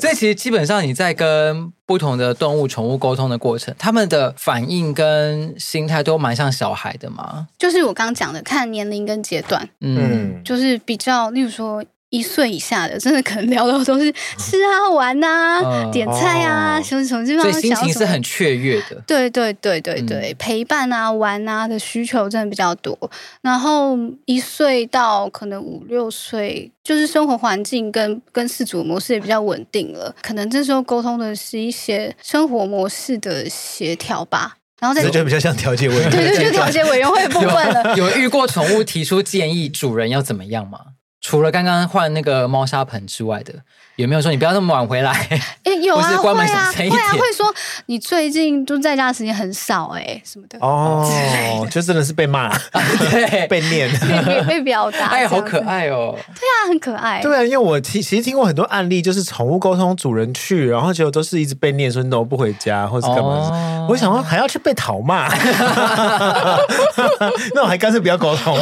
[0.00, 7.46] 所以其实基本上你在跟不同的动物宠物沟通的过程，他们的反应跟心态都蛮像小孩的嘛。
[7.58, 11.82] 就是我刚刚讲的，看年龄跟阶段，嗯，就是比较，例如说。
[12.12, 19.02] 一岁以下的，真的可能聊的都是吃啊、玩啊、嗯、点菜啊，什么什么，基本上心情是很雀跃的。
[19.06, 22.96] 对对对对对，嗯、陪伴啊、玩啊的需求真的比较多。
[23.40, 23.96] 然后
[24.26, 34.56] 一岁到可能五六岁，就是生活环境跟跟饲主模式也比较稳定了，可能这时候沟通的是一些生活模式的协调吧。
[34.78, 37.96] 然后再就比较像调解委员，对对，就调解委员会部分了。
[37.96, 40.78] 有遇过宠物提出建议，主人要怎么样吗？
[41.22, 43.54] 除了刚刚换那个猫砂盆之外的。
[43.96, 45.12] 有没有说你不要那么晚回来？
[45.64, 47.54] 哎，有啊，会啊，会啊，会说
[47.86, 50.58] 你最近都在家的时间很少，哎，什么的。
[50.60, 51.06] 哦，
[51.70, 53.90] 就真的是被骂， 对， 被念，
[54.24, 55.08] 被被表达。
[55.08, 56.16] 哎，好可爱哦。
[56.16, 57.20] 对啊，很可爱。
[57.20, 63.86] 对啊，因为我其其实听过很多案例，就是宠物沟通主人去，然后结果都是一直被念说 no 不回家，或是干嘛。
[63.90, 65.28] 我想说还要去被讨骂，
[67.54, 68.58] 那我还干脆不要沟通。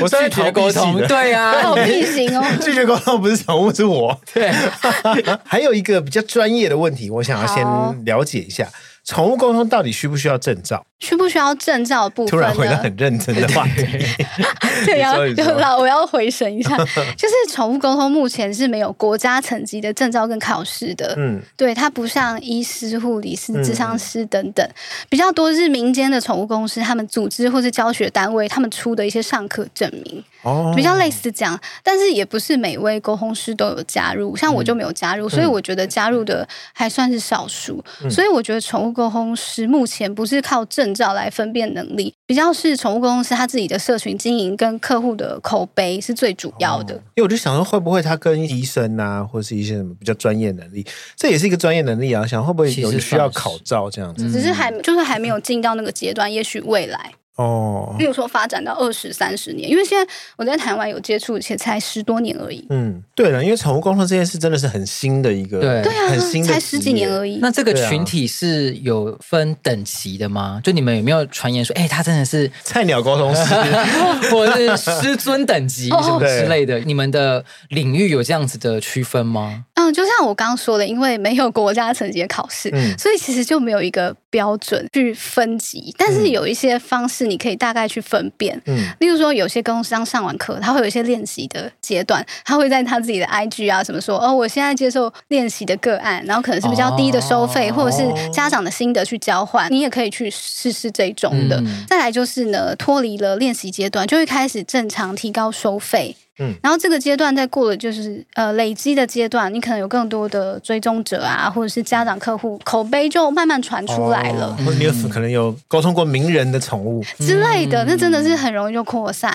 [0.00, 3.20] 我拒绝沟通，对啊，好屁行哦，拒绝沟通。
[3.20, 4.18] 不是宠物，是我。
[4.32, 4.50] 对，
[5.44, 7.62] 还有一个比较专业的问题，我想要先
[8.04, 8.66] 了解一下。
[9.04, 10.86] 宠物沟通到底需不需要证照？
[11.04, 12.30] 需不需要证照部分？
[12.30, 13.84] 突然回到很认真的话题，
[14.86, 16.74] 对，要要我要回神一下。
[17.14, 21.12] 就是宠物沟通目前是没有国家层级的证照跟考试的。
[21.18, 24.74] 嗯，对，它不像医师、护理师、智商师等等，嗯、
[25.10, 30.24] 比较多是民间的宠物公司，他们组织或是教学单位他们出的一些上课证明。
[30.42, 37.82] 哦，比较类似这样，但是也不是每位沟通师都有加入，像我就没有加入，嗯、所以我觉得加入的还算是少数。
[38.02, 38.94] 嗯、所以我觉得宠物。
[38.94, 46.94] 沟通师目前不是靠证照来分辨能力，比较是宠物沟通师他自己的社群经营跟客户的口碑是最主要的。
[46.94, 50.86] 哦、因为我就想说，会不会他跟医生啊，或是一些什么比较专业能力，
[51.16, 52.26] 这也是一个专业能力啊？
[52.26, 54.30] 想会不会有需要考照这样子？
[54.30, 57.12] 只是还就是还没有进到那个阶段，也许未来。
[57.36, 62.64] 哦，比如说发展到二十三十年，因为现在我在台湾有接触，且才十多年而已。
[62.70, 67.38] 嗯，对了，因为宠物沟通这件事真的是很新的一个，对，对啊，很新的，才十几年而已。
[67.42, 70.60] 那这个群体是有分等级的吗？
[70.62, 73.54] 就你们有没有传言说，哎，他真的是菜鸟沟通师，
[74.30, 76.78] 或者是师尊等级什么之类的？
[76.80, 79.64] 你们的领域有这样子的区分吗？
[79.90, 88.60] 嗯，就像我刚刚说的，因为没有国家层级的考试，嗯，所以其实就没有一个标准去分级，但是有一些方式你可以大概去分辨。
[88.66, 101.56] 嗯，例如说有些公司刚上完课，他会有一些练习的阶段，他会在他自己的 IG 啊什么说，哦，我现在接受练习的个案，然后可能是比较低的收费，哦、或者是家长的心得去交换，你也可以去试试这种的。
[101.60, 106.16] 嗯、再来就是呢，脱离了练习阶段，就会开始正常提高收费。
[106.38, 114.52] 嗯，然后这个阶段再过了就是呃累积的阶段，你可能有更多的追踪者啊，或者是家长客户口碑就慢慢传出来了。
[114.64, 119.32] 或者你有可能有沟通过名人的宠物之类的，那真的是很容易就扩散。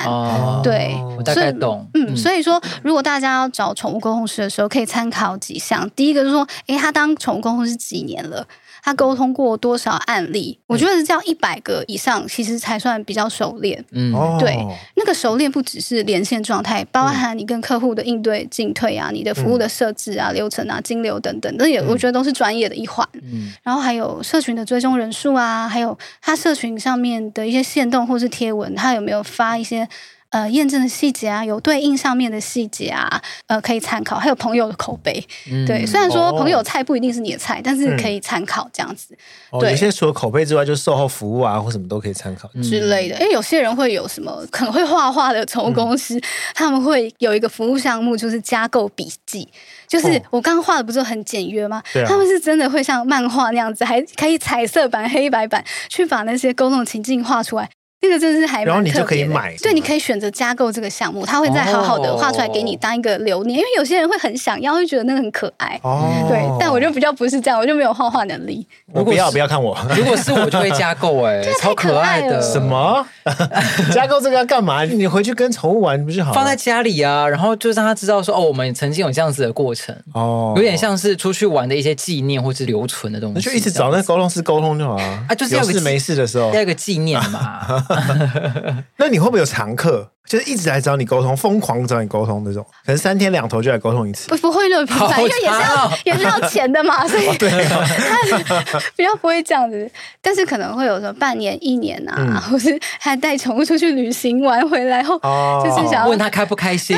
[0.61, 1.87] 对，我大概懂。
[1.93, 5.89] 嗯，所以说如果大家要找宠物沟通师的时候，可以参考几项。
[5.95, 8.45] 第一个就是说，诶，他当宠物沟通师几年了？
[8.83, 10.59] 他沟通过多少案例？
[10.67, 13.83] 我觉得是这样，一百个以上其实才算比较熟练。
[13.91, 14.57] 嗯，对，
[14.95, 23.07] 那个熟练不只是连线状态，包含你跟客户的应对进退啊，你的服务的设置啊、流程啊、金流等等，那也我觉得都是专业的一环。
[23.13, 29.87] 嗯，然后还有社群的追踪人数啊，还有他社群上面的一些线动或是贴文，他有没有发一些。
[30.31, 34.17] 呃，验证的细节啊，有对应上面的细节啊，呃，可以参考。
[34.17, 39.17] 还有朋友的口碑，嗯、对，虽然说朋友菜不一定是你的菜，哦、但是可以参考这样子。
[39.49, 43.19] 哦，有些除了口碑之外，就是售后服务啊，或什么都可以参考之类的。
[43.19, 46.21] 因为有些人会有什么可能会画画的宠物公司，嗯、
[46.53, 49.47] 他们会有一个服务项目，就是加购笔记。
[49.87, 51.81] 就是我刚刚画的不是很简约吗？
[51.95, 57.67] 哦、他们是真的会像漫画那样子，还可以彩色版、黑白版去把那些沟通情境画出来。
[58.01, 68.65] 这个真的是还蛮特别的，然后你就可以买，对，你可以选择加购这个项目，他会再好好的画出来给你当一个留念，因为有些人会很想要，会觉得那个很可爱，哦，对，但我就比较不是这样，我就没有画画能力。
[68.93, 72.41] 我不要不要看我， 如果是我就会加购哎， 超可爱的。
[72.41, 73.05] 什么？
[73.93, 74.83] 加购这个要干嘛？
[74.85, 76.31] 你回去跟宠物玩不是好？
[76.31, 83.35] 放在家里啊，然后就让他知道说哦，我们曾经有这样子的过程哦，有点像是出去玩的一些纪念或是留存的东西。
[83.35, 87.85] 那就一直找那沟通师沟通就好啊，啊，就是要有事没事的时候要一个纪念嘛。
[88.97, 90.11] 那你会不会有常客？
[90.27, 94.29] 就是一直来找你沟通，疯狂找你沟通那种，可能三天两头就来沟通一次。
[94.29, 99.89] 不不会那么频繁，因为也是要也是要钱的嘛， 所以他比较不会这样子。
[100.21, 105.17] 但是可能会有时候半年、一年啊，或是还带宠物出去旅行玩回来后，
[105.63, 106.95] 就是想要问他开不开心，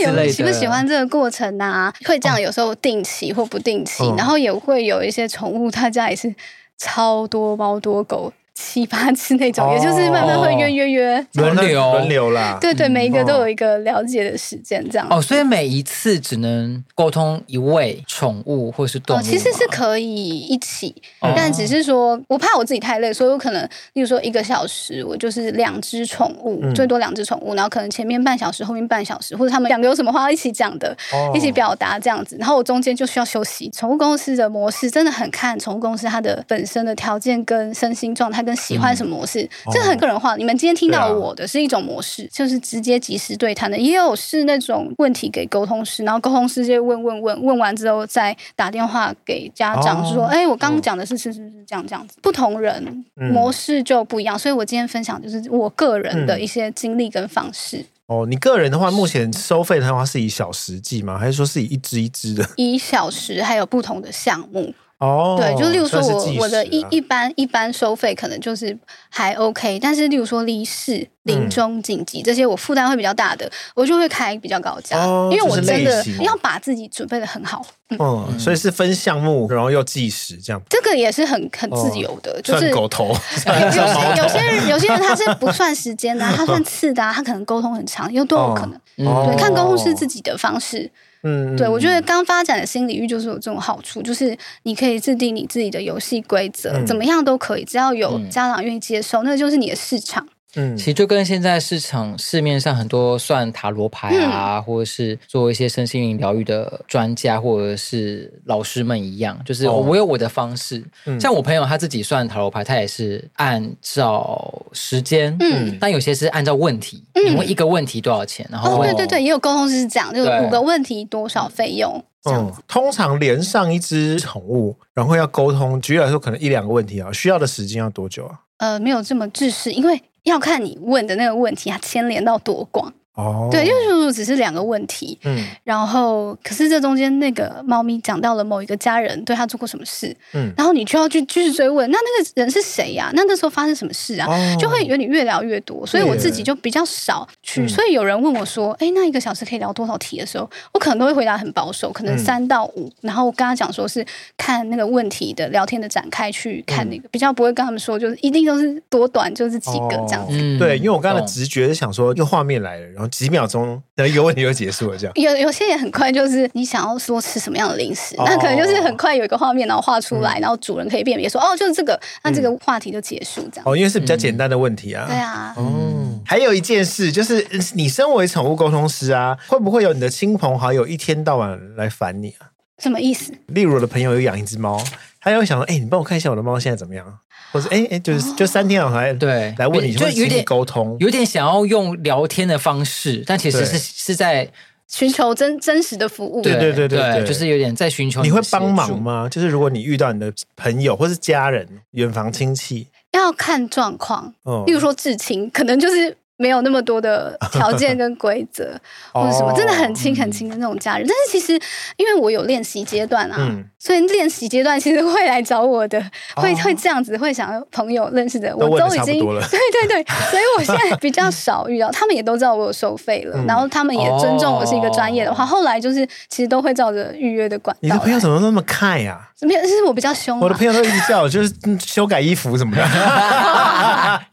[0.00, 1.94] 有喜不喜欢这个过程啊？
[2.04, 6.34] 会这样，有时候定期或不定期，然后也会有一些宠物，他家也是
[6.78, 8.32] 超多猫多狗。
[8.54, 12.58] 七八次那种，也就是慢慢会约约约轮流轮流啦。
[12.60, 15.06] 对对，每一个都有一个了解的时间，这样。
[15.10, 19.20] 哦，所以每一次只能沟通一位宠物或是动物。
[19.20, 23.62] 哦，其实是可以一起，但只是说我怕我自己太累，所以我可能，
[23.94, 30.94] 例如说一个小时，我就是两只宠物，最多两只宠物，然后可能前面半小时，后面半小时，或者他们两个有什么话要一起讲的，
[31.34, 33.70] 一起表达这样子，然后我中间就需要休息。
[33.70, 38.41] 宠物公司的模式真的很看宠物公司它的本身的条件跟身心状态。
[38.42, 40.36] 跟喜欢什么模式，嗯、这很个人化。
[40.36, 57.78] 你们今天听到我的是一种模式，啊、就是直接即时对谈的，也有是那种问题给沟通师，然后沟通师直接问问问问完之后再打电话给家长，哦、说：“哎，我刚刚讲的是是是是这样这样子。”不同人模式就不一样，嗯、所以我今天分享就是我个人的一些经历跟方式。
[57.78, 61.18] 嗯、哦，你个人的话，目前收费的话是以小时计吗？
[61.18, 62.46] 还是说是以一支一支的？
[62.56, 64.74] 以小时，还有不同的项目。
[65.02, 68.78] 哦，对，就例如说我我的一一般一般收费可能就是
[69.08, 74.96] 还 OK，但是例如说离世、临终、紧急这些我负担会比较大的，我就会开比较高价，
[75.32, 77.66] 因为我真的要把自己准备的很好。
[77.98, 80.62] 嗯，所以是分项目，然后又计时这样。
[80.70, 83.08] 这个也是很很自由的，就是狗头。
[83.08, 88.80] 有些有些人有些人他是不算时间的，他算次的，他可能沟通很长，又都有可能。
[88.96, 90.88] 对，看沟通是自己的方式。
[91.22, 100.26] 嗯，对，我觉得刚发展的新领域就是有这种好处，就是你可以制定你自己的游戏规则，嗯、怎么样都可以，只要有家长愿意接受，嗯、那就是你的市场。
[100.54, 110.84] 嗯，其实就跟现在市场市面上很多算塔罗牌啊，嗯、或者是做一些身心灵疗愈的专家或者是老师们一样，就是我有我的方式。
[111.06, 118.46] 哦、像我朋友他自己算塔罗牌，他也是按照时间，嗯，但有些是按照问题，你问一个问题多少钱？
[118.50, 122.60] 然后哦，对对对，也有沟通是这样，就是五个问题多少费用这样子。
[122.60, 128.40] 嗯，通常连上一只宠物，然后要沟通，举例来说，可能一两个问题啊，需要的时间要多久啊？
[128.58, 130.02] 呃，没有这么制式，因为。
[130.22, 132.94] 要看你问的那个问题，它牵连到多广。
[133.14, 143.10] 哦，对，就是如果只是两个问题，嗯，然后可是这中间那个猫咪讲到了某一个家人对他做过什么事，嗯，然后你就要去继续追问，那那个人是谁呀？
[143.12, 144.26] 那那时候发生什么事啊？
[144.28, 147.62] 哦、就会有点越聊越多，所以我自己就比较少去。
[147.62, 152.86] 嗯、所以有人问我说：“哎，那一个小时可以聊多少题的时候，我可能都会回答很保守，可能三到五。
[152.86, 154.02] 嗯、然后我跟他讲说是
[154.38, 160.34] 看那个问题的聊天的展开去看那个，嗯、比较不会跟他们说就是一定都是多短，就是几个这样子。
[160.40, 163.82] 嗯、对，因为我刚才的直觉是想说，又画面来了，然后几秒钟。
[163.94, 165.12] 然后一个问题就结束了，这样。
[165.16, 173.64] 有有些也很快，就是你想要说吃什么样的零食，那可能就是很快有一个画面，然后画出来，然后主人可以辨别说，哦，就是这个，那这个话题就结束这样。
[173.66, 175.06] 哦，因为是比较简单的问题啊。
[175.08, 175.52] 对啊。
[175.56, 182.50] 哦，还有一件事就是，你身为宠物沟通师啊，会不会有你的亲朋好友一天到晚来烦你啊？
[182.78, 183.32] 什么意思？
[183.48, 184.82] 例如我的朋友有养一只猫，
[185.20, 187.18] 他又想说，哎，你帮我看一下我的猫现在怎么样？
[187.52, 194.50] 或者哎哎，就是就三天了来对来问你，就有点沟通，有点想要用聊天的方式，但其实是是在。
[194.88, 198.28] 寻求真真实的服务，对对对对，对，就是有点在寻求你。
[198.28, 199.26] 你会帮忙吗？
[199.26, 204.34] 就是如果你遇到你的朋友或是家人、远房亲戚，要看状况。
[204.44, 206.14] 嗯，例如说至亲，可能就是。
[206.38, 208.64] 没有那么多的条件跟规则，
[209.14, 211.06] 或者什么，真的很亲很亲的那种家人。
[211.06, 211.52] 但是其实，
[211.96, 216.00] 因为我有练习阶段啊，所以练习阶段其实会来找我的，
[216.36, 219.18] 会会这样子，会想要朋友认识的，我都已经
[219.50, 219.58] 对
[219.88, 227.80] 对对，所以我现在比较少遇到，他们也都知道我有收费了，然后他们也尊重我是一个专业的话，后来就是其实都会照着预约的管道。
[227.82, 229.18] 你的朋友怎么那么看呀？
[229.40, 230.38] 没有，是我比较凶。
[230.38, 231.52] 我的朋友都一直叫我，就是
[231.84, 232.82] 修改衣服什么的。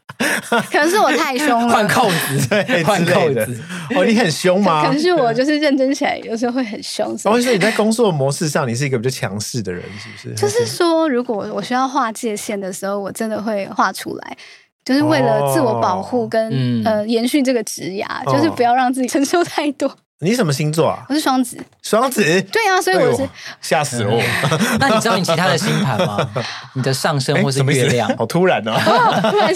[0.70, 3.58] 可能是我太凶了，换扣子，对，换扣子。
[3.96, 4.82] 哦，你很凶吗？
[4.84, 7.16] 可能是我就是认真起来，有时候会很凶。
[7.16, 10.34] 所以说你在工作模式上，你是一个比较强势的人，是不是？
[10.34, 14.36] 就是说，如果我需要画界限的时候，我真的会画出来，
[14.84, 16.48] 就是为了自我保护跟、
[16.84, 19.90] 哦、呃延续这个职涯，就是不要让自己承受太多。
[20.22, 21.06] 你什么星座啊？
[21.08, 21.56] 我是双子。
[21.82, 22.22] 双子？
[22.52, 23.26] 对啊，所以我是
[23.62, 24.20] 吓死我。
[24.78, 26.18] 那你知道你其他的星盘吗？
[26.76, 28.06] 你的上升或是月亮？
[28.18, 28.74] 好突然哦！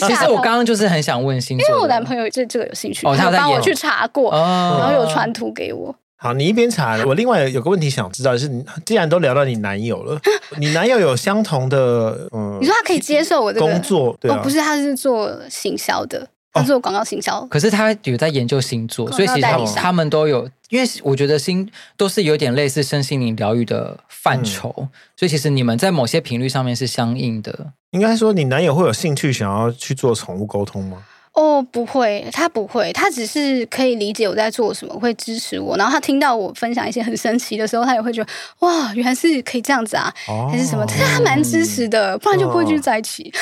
[0.01, 5.95] 其实我刚刚就是很想问星座，因为我男朋友对这个有兴趣，他帮我去查过，然后有传图给我。
[6.25, 10.18] 好，你一边查，我另外有个问题想知道，就是既然都聊到你男友了，
[10.59, 12.57] 你男友有相同的嗯？
[12.62, 14.16] 你说他可以接受我的工作？
[14.18, 16.27] 对啊，不是，他是做行销的。
[16.51, 27.72] 他做广告行销，可是他有在研究星座，所以其实他，他们都有，因为我觉得星都是有点类似身心灵疗愈的范畴，嗯、所以其实你们在某些频率上面是相应的。
[27.91, 30.99] 应该说，你男友会有兴趣想要去做宠物沟通吗？
[31.35, 35.76] 哦，不会，他不会，他只是可以理解我在做什么，会支持我。
[35.76, 38.30] 然后他听到我分享一些很神奇的时候，他也会觉得
[38.61, 40.87] 哇，原来是可以这样子啊，哦、还是什么？
[40.87, 43.32] 其实他蛮支持的，不然就不会继续在一起。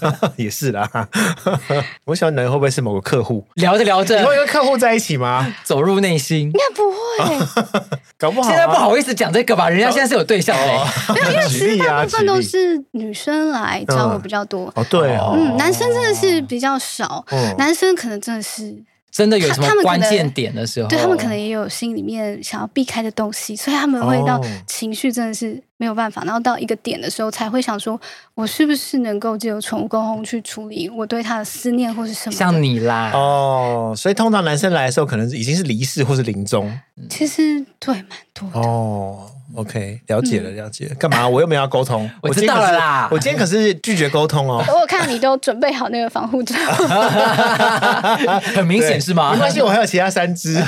[0.00, 0.88] 哦、 也是啦，
[2.06, 5.54] 我想男人会不会是某个客户聊着聊着，你会跟客户在一起吗？
[5.62, 7.46] 走入内心，应该不会，
[8.16, 14.72] 搞不好、啊、现在不好意思讲这个吧，人家现在是有对象的、欸，没有，因为其实大部分都是女生来找我比较多。
[14.74, 18.82] 哦，对哦，嗯，男生真的是比较少，哦、男生可能真的是。
[19.10, 27.98] 真的有什么关键点的时候，对他们可能也有心里面想要避开的东西，所以他们会到情绪真的是没有办法，然后到一个点的时候才会想说，
[28.34, 32.36] 我是不是能够借由宠物沟通去处理我对他的思念或是什么？
[32.36, 36.70] 像你啦，哦，所以通常男生来的时候，可能已经是离世或是临终。
[37.08, 39.30] 其实对，蛮多的哦。
[39.54, 40.94] OK，了解了，了解了。
[40.96, 41.26] 干嘛？
[41.26, 42.08] 我又没有要沟通。
[42.20, 43.08] 我知道了啦。
[43.10, 44.62] 我今天可是拒绝沟通哦。
[44.68, 46.54] 我看你都准备好那个防护罩，
[48.54, 49.32] 很明显是吗？
[49.32, 50.62] 没关系，我还有其他三只。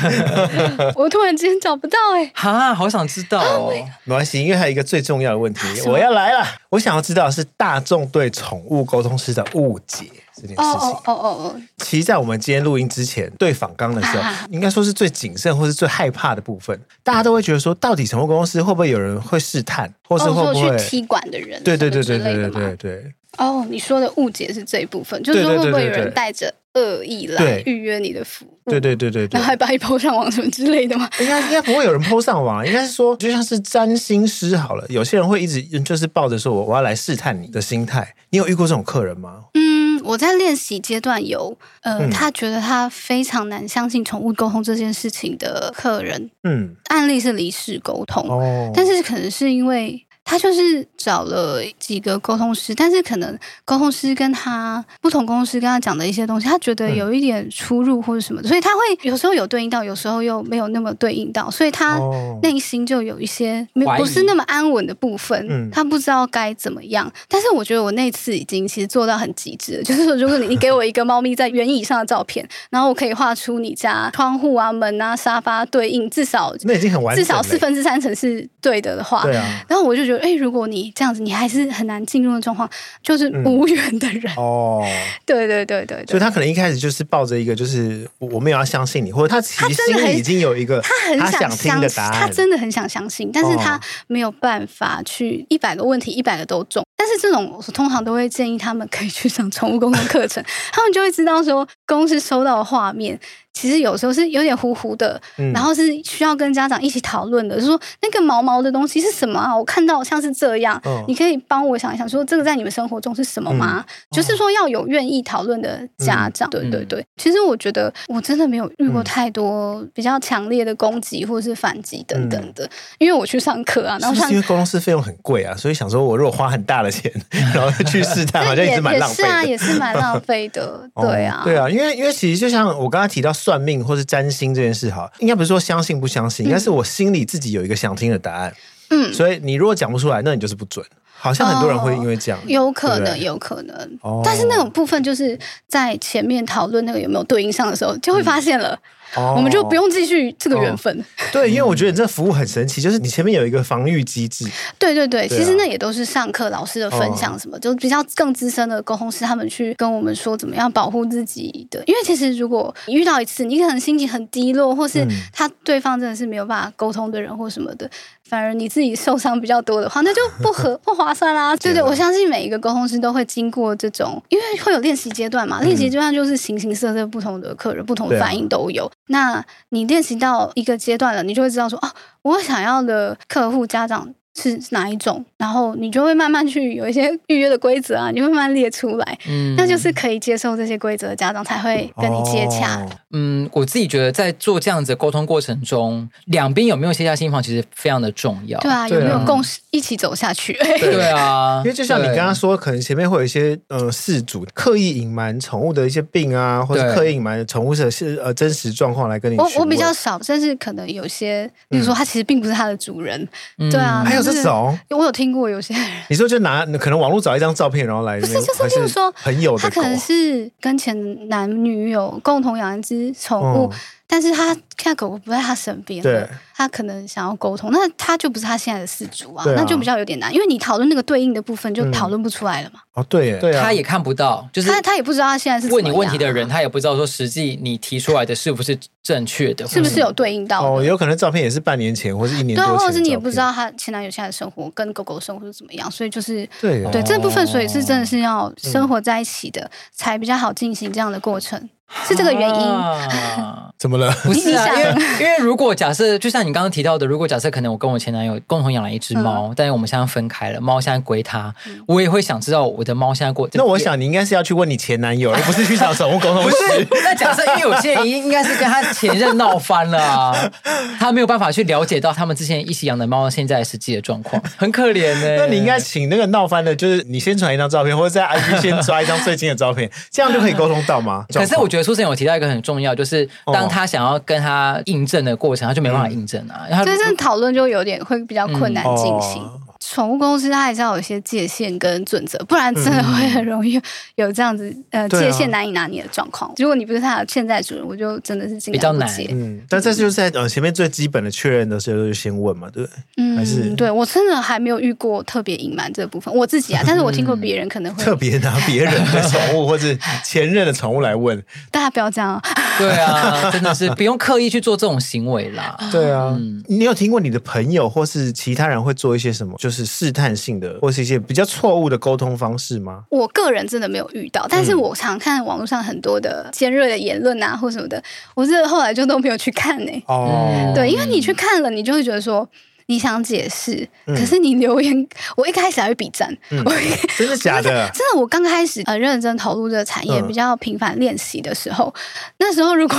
[0.94, 3.72] 我突然之间找不到哎，哈，好想知道哦。
[4.04, 6.44] 没关系，因为还有一个最重要的问题，我要来了。
[6.70, 10.06] 我想要知道是大众对宠物沟通师的误解。
[10.36, 16.80] 这件事情哦哦哦哦，其实，在我们今天录音之前，对访刚的时候，应该说是最谨慎或是最害怕的部分。
[17.02, 21.62] 大家都会觉得说，到底宠物公司会不会有人会试探，或是会不会去踢馆的人？
[21.62, 23.14] 对对对对对对对对。
[23.36, 28.70] 哦，你说的误解是这一部分，就是说会不会有人带着恶意来预约你的服务？
[28.70, 31.08] 对对对对，然后还把你 PO 上网什么之类的吗？
[31.20, 38.14] 应该应该不会有人 PO 上网， 应该是说，就像是占星师好了，有些人会一直就是抱着说我我要来试探你的心态。
[38.30, 39.44] 你有遇过这种客人吗？
[39.54, 39.80] 嗯。
[40.02, 50.02] 我在练习阶段有，呃，嗯、他觉得他非常难相信宠物沟通这件事情的客人，嗯，案例是离世沟通，哦，但是可能是因为。
[50.30, 61.98] 他就是找了几个沟通师，但是可能沟通师跟他不同，沟通师跟他讲的一些东西，他觉得有一点出入或者什么的，所以他会有时候有对应到，有时候又没有那么对应到，所以他
[62.44, 67.12] 内心就有一些没不是那么安稳的部分，他不知道该怎么样。
[67.26, 80.19] 但是我觉得我那次已经其实做到很极致了，就是说，如果你你给我一个猫咪在轮椅上的照片，然后我可以画出你家窗户啊、门啊、沙发对应，至少那已经很完，至少四分之三层是对的的话，对啊，然后我就觉得。
[80.20, 82.68] 哎，如果你这样子，你还是很难进入的状况，
[83.02, 84.86] 就是无缘的人、嗯、哦。
[85.26, 96.84] 对对对对，所以他可能一开始就是抱着一个，就是我没有要相信你，或者他其实心里已经有一个他很想听的答案，他真的很想相信，但是他没有办法去一百个问题一百个都中。
[97.00, 103.18] 但是这种我通常都会建议他们可以去上宠物沟通课程， 他们就会知道说公司收到的画面。
[103.52, 107.56] 其实有时候是有点糊糊的，嗯、然后是需要跟家长一起讨论的。
[107.56, 109.54] 就是说那个毛毛的东西是什么啊？
[109.54, 113.84] 我看到像是这样，哦、你可以帮我想一想，说这个在你们生活中是什么吗？
[113.84, 116.48] 嗯、就是说要有愿意讨论的家长。
[116.50, 122.70] 嗯、对对对，其实我觉得我真的没有遇过太多比较强烈的攻击或者是反击等等的，嗯、
[123.00, 127.10] 因为我去上课啊，然后为沟通师费用很贵啊，所以想说我如果花很大的钱，
[127.54, 129.28] 然后去试探， 好像也是蛮浪费的。
[129.28, 130.88] 是啊，也是蛮浪费的。
[131.00, 133.30] 对啊，对啊，因为因为其实就像我刚才提到。
[133.40, 138.52] 算命或是占星这件事，哈，应该不是说相信不相信，应该是我心里自己有一个想听的答案。
[138.90, 140.84] 嗯，所以你如果讲不出来，那你就是不准。
[141.16, 143.98] 好像很多人会因为这样，哦、有可能，有可能。
[144.02, 145.38] 哦、但是那种部分就是
[145.68, 148.74] 在前面讨论那个有没有对应上的时候，就会发现了。
[148.74, 148.78] 嗯
[149.16, 151.04] 哦、我们就不用继续这个缘分、哦。
[151.32, 154.46] 对，因为我觉得你这服务很神奇，就是你前面有一个防御机制。
[154.78, 161.82] 对对对，其实那也都是上课老师的分享，什么、哦、就比较更资深的沟通师他们去跟我们说怎么样保护自己的。
[161.86, 167.88] 因为其实如果你遇到一次，你可能心情很低落，或是他对方真的是没有办法沟通的人或什么的，
[168.28, 171.56] 反而你自己受伤比较多的话，那就不合 不划算啦。
[171.56, 178.90] 对对，我相信每一个沟通师都会经过这种，因为会有练习阶段嘛，练习阶段就是形形色色不同的客人，不同的反应都有。
[179.10, 181.90] 那你练习到一个阶段了，你就会知道说，哦，
[182.22, 184.14] 我想要的客户家长。
[184.32, 185.26] 是哪一种？
[185.40, 192.76] 然后你就会慢慢去有一些预约的规则啊，你会慢慢列出来，嗯，那就是可以接受这些规则的家长才会跟你接洽。
[192.82, 198.60] 哦、嗯，我自己觉得在做这样子的沟通过程中，两边有没有卸下心防，其实非常的重要。
[198.60, 200.52] 对啊，有没有共识一起走下去？
[200.78, 209.38] 对啊， 因为就像你刚刚说，可能前面会有一些呃事主刻意隐瞒宠物的一些病啊，或者刻意隐瞒宠物的是呃真实状况来跟你。
[209.38, 213.26] 我我比较少，但是可能有些，比如说他其实并不是他的主人，
[213.56, 223.66] 嗯、对啊，还有这种，我有听过有些人，你说就拿可能网络找一张照片，然后来，不是，就是就是说朋友，他可能是跟前男女友共同养一只宠物。
[223.66, 223.72] 哦
[224.12, 226.26] 但是他现在狗狗不在他身边，对，
[226.60, 232.80] 他可能想要沟通，那他就不是他现在的事主啊，啊那就比较有点难，因为你讨论那个对应的部分就讨论不出来了嘛。
[232.92, 240.62] 哦，对，对啊，他也看不到，就是他他也不知道他现在是问你问题的人，他也不知道说实际你提出来的是不是正确的，是不是有对应到？
[240.62, 251.70] 哦，有可能照片也是半年前或是一年多前，对，或者是你也不知道他前男友现在的生活跟狗狗的生活是怎么样，所以就是对对这部分，所以是真的是要生活在一起的，才比较好进行这样的过程。
[252.06, 252.54] 是这个原因？
[252.68, 254.12] 啊、 怎么了？
[254.22, 263.46] 不是啊，因为因为如果假设，就像你刚刚提到的，如果假设可能我跟我前男友共同养了一只猫，嗯、但是我们现在分开了，猫现在归他，嗯、我也会想知道我的猫现在过。
[263.52, 266.56] 那我想你应该是要去问你前男友，而不是去找宠物沟通师。
[267.04, 270.50] 那假设因为有些人应该是跟他前任闹翻了，啊，
[270.98, 275.36] 他没有办法去了解到他们之前一起养的猫现在实际的状况，很可怜呢。
[275.44, 281.26] 那你应该请那个闹翻的，就是你先传一张照片，或者在 IG 先抓一张最近的照片，这样就可以沟通到吗？
[281.34, 281.80] 可是我觉得。
[281.90, 286.66] 苏生有提到一个很重要，就是当他想要跟他印证的过程，他就没办法印证啊。
[286.68, 289.42] 然后真正讨论就有点会比较困难进行。
[289.42, 293.80] 嗯哦宠物公司它还是要有一些界限跟准则，不然真的会很容易
[294.16, 296.50] 有这样子、嗯、呃界限难以拿捏的状况。
[296.50, 299.24] 啊、如果你不是它的现在主人，我就真的是尽量不接。
[299.24, 299.40] 比较难。
[299.40, 303.02] 嗯，但这就是在呃前面最基本的确认的时候就先问嘛，对不对？
[303.16, 309.86] 嗯，还是对我真的还没有遇过特别隐瞒这部分，我自己啊， 但是我听过别人可能会、嗯、特别拿别人的宠物或者
[310.22, 312.40] 前任的宠物来问， 大家不要这样。
[312.78, 315.76] 对啊， 真的是不用刻意去做这种行为啦。
[315.90, 323.04] 对啊，嗯、你有听过你的朋友或是其他人会做一些什么，就是试探性的，或是一些比较错误的沟通方式吗？
[323.10, 328.02] 我个人真的没有遇到，但是我常看网络上很多的尖锐的言论啊，或什么的，
[328.34, 330.02] 我是后来就都没有去看呢、欸。
[330.06, 332.48] 哦，对，因为你去看了，你就会觉得说
[332.86, 336.72] 你想解释，嗯、可是你留言，我一开始还会比赞，嗯、我
[337.16, 337.70] 真的假的？
[337.94, 342.00] 真的，我刚开始呃认真投入这个产业，比较频繁练习的时候，嗯、
[342.38, 342.96] 那时候如果。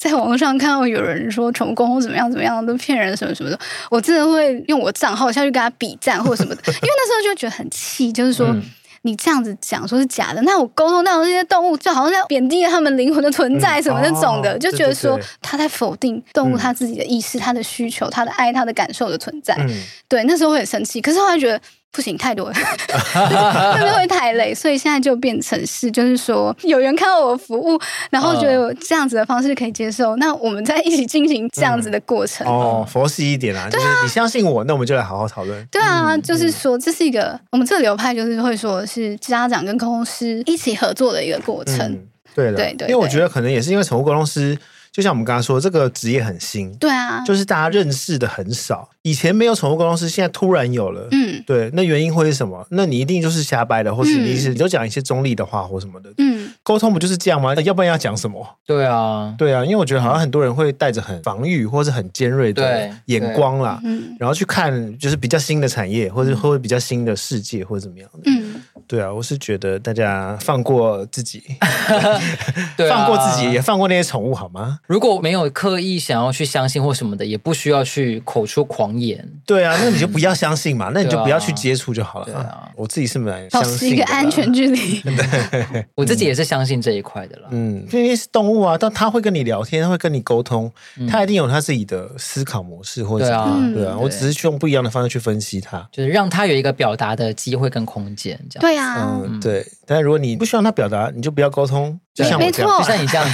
[0.00, 3.58] 在网络上看到有人说宠物沟通怎么样怎么样都骗人什么什么的，
[3.90, 8.62] 我真的会用我账号下去跟他比赞或者什么的，因为那时候就觉得很气，就是说、嗯、
[9.02, 19.54] 你这样子讲说是假的，那我沟通到这些动物就好像在贬低了他们灵魂的存在什么那种的，嗯哦、就觉得说他在否定动物他自己的意识、他的需求、他的爱、他的感受的存在。
[19.58, 19.68] 嗯、
[20.08, 21.60] 对，那时候会很生气，可是后来觉得。
[21.92, 27.78] 不行，太多了，会不会太累，所以现在就变成是，就是说有人看到我的服务，
[28.10, 32.46] 然后觉得我这样子的方式可以接受，那我们再一起进行这样子的过程。
[32.46, 35.66] 嗯、哦，佛系一点啊，就是你相信我，那我们就来好好讨论。
[35.66, 41.76] 对啊，就是说这是一个我们这个流派，就是会说是家长跟沟通师一起合作的一个过程。
[41.78, 44.56] 嗯、对的，对对，因为我觉得可能也是因为宠物沟通师。
[44.92, 48.88] 就像我们刚刚说，这个职业很新，对啊，就是大家认识的很少。
[49.02, 52.66] 以前没有宠物沟通师，现在突然有了，嗯，对，那原因会是什么？
[52.70, 57.54] 那你一定就是瞎掰的，或是你是你就讲一些中立的话或什么的，嗯，沟通不就是这样吗？
[57.62, 58.44] 要不然要讲什么？
[58.66, 71.42] 对啊，对啊，因为我觉得好像很多人会带着很防御或是很尖锐的眼光啦，嗯，然后去看就是比较新的产业，或者或者比较新的世界或者怎么样的，嗯，对啊，我是觉得大家放过自己，
[72.90, 74.79] 放过自己，也放过那些宠物，好吗？
[74.86, 79.26] 如果没有刻意想要去相信或什么的，也不需要去口出狂言。
[79.46, 82.24] 对啊，那你就不要相信嘛， 那你就不要去接触就好了。
[82.26, 83.76] 对啊，我自己是蛮相信的。
[83.76, 85.00] 保持一个安全距离。
[85.00, 87.48] 对， 我自己也是相信这一块的啦。
[87.50, 90.70] 嗯，因为是动物啊，但他会跟你聊天，他会跟你沟通，
[91.08, 93.74] 他一定有他自己的思考模式或者什么。
[93.74, 98.38] 对啊，我只是用不一样的方式去分析它，就是让他有一个表达的机会跟空间。
[98.50, 98.60] 这样。
[98.60, 99.64] 对啊，嗯，对。
[99.86, 101.98] 但是如果你不希望他表达，你就不要沟通。
[102.22, 103.26] 就像我这样，就像你这样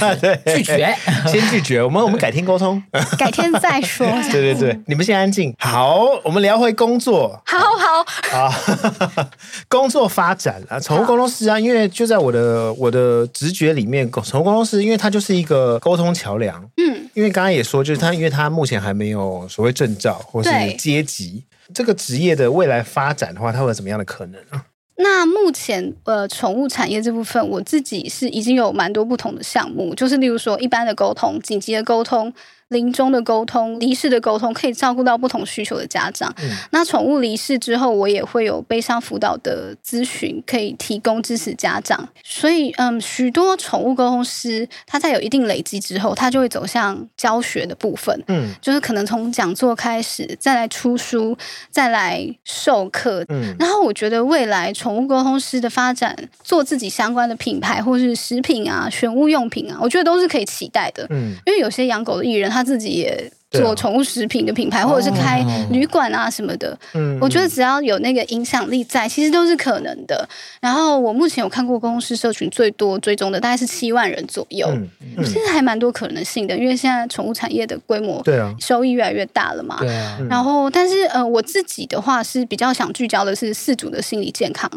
[0.55, 0.95] 拒绝，
[1.27, 1.83] 先拒绝。
[1.83, 2.81] 我们我们改天沟通，
[3.17, 4.07] 改天再说。
[4.31, 5.53] 对对对，你们先安静。
[5.59, 7.41] 好，我们聊回工作。
[7.45, 9.25] 好好好，
[9.67, 16.63] 工作发展啊，宠物沟通师啊，因为就在我的我的直觉里面，宠物沟通师，因为它就是一个沟通桥梁。
[16.77, 24.63] 嗯，因为刚刚也说，就是它，因为它目前还没有所谓证照或是阶级，这个职业的未来发展的话，它会有怎么样的可能啊？
[24.99, 32.33] 那目前呃，宠物产业这部分，我自己是已经有蛮多不同的项目，就是例如说一般的沟通、紧急的沟通。
[32.69, 36.33] 临终的沟通、离世的沟通，可以照顾到不同需求的家长。
[36.41, 42.09] 嗯、那宠物离世之后，我也会有悲伤辅导的咨询，可以提供支持家长。
[42.25, 48.21] 所以，嗯，许多宠物沟通师，他在有一定累积之后，他就会走向教学的部分。
[48.27, 51.37] 嗯，就是可能从讲座开始，再来出书，
[51.71, 53.23] 再来授课。
[53.29, 56.13] 嗯，然后我觉得未来宠物沟通师的发展，
[56.43, 61.07] 做自己相关的品牌，或是食品啊、选物用品啊，我觉得都是可以期待的。
[61.11, 62.56] 嗯，因为有些养狗的艺人。
[62.57, 66.77] 他自己也做宠物食品的品牌，或者是开旅馆啊什么的。
[66.95, 70.27] 嗯，我觉得只要有那个影响力在，其实都是可能的。
[70.59, 74.67] 然后我目前有看过公司社群最多追踪的大概是七万人左右，
[75.23, 79.77] 其实还蛮多可能性的，因为现在宠物产业的规模，对啊，收益越来越大了嘛。
[79.79, 80.17] 对啊。
[80.27, 84.69] 然后，但是呃，我自己的话是比较想聚焦的是饲主的心理健康。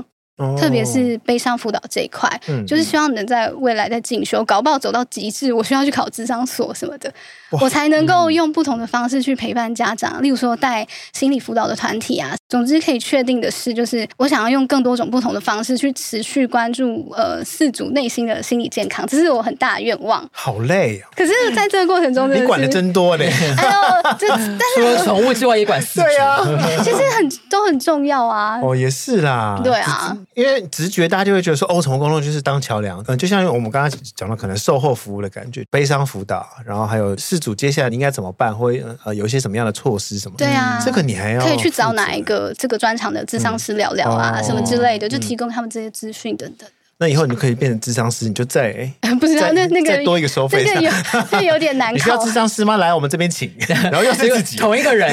[0.59, 7.13] 特别是悲伤辅导这一块，嗯，就是希望能在未来在进修，搞不好走到极致，我需要去考智商所什么的，
[7.61, 12.35] 我才能够用不同的方式去陪伴家长，例如说带心理辅导的团体啊。
[12.49, 20.29] 总之可以确定的是，就是我想要用更多种不同的方式去持续关注呃四组内心的心理健康，这是我很大的愿望。
[20.33, 21.09] 好累啊！
[21.15, 23.31] 可是在这个过程中，你管的真多嘞。
[23.57, 25.81] 哎呦，这但是除了宠物之外也管。
[25.95, 26.39] 对啊，
[26.83, 28.61] 其实很都很重要啊。
[28.61, 29.61] 哦，也是啦。
[29.63, 33.03] 对啊，因为直觉大家就会觉得说，哦，宠物沟通就是当桥梁。
[33.09, 38.73] 嗯，就像我们刚刚讲的，可能售后服务的感觉，悲伤辅导，然后还有事主接下来应该怎么办，或
[39.05, 40.37] 呃有一些什么样的措施什么。
[40.39, 42.55] 对啊，这个你还要可以去找哪一个？
[42.55, 46.69] 这个专长的智商师聊聊啊，什么之类的，就提供他们这些资讯等等。
[47.01, 48.73] 那以后你就可以变成智商师，你就再
[49.19, 50.93] 不知道那那个再多一个收费，这个有
[51.31, 51.93] 这有点难考。
[51.97, 52.77] 你需要智商师吗？
[52.77, 55.11] 来我们这边请， 然后又是自己同一个人，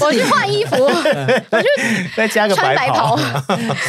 [0.00, 1.68] 我去换衣服，我去
[2.16, 3.18] 再加个白袍，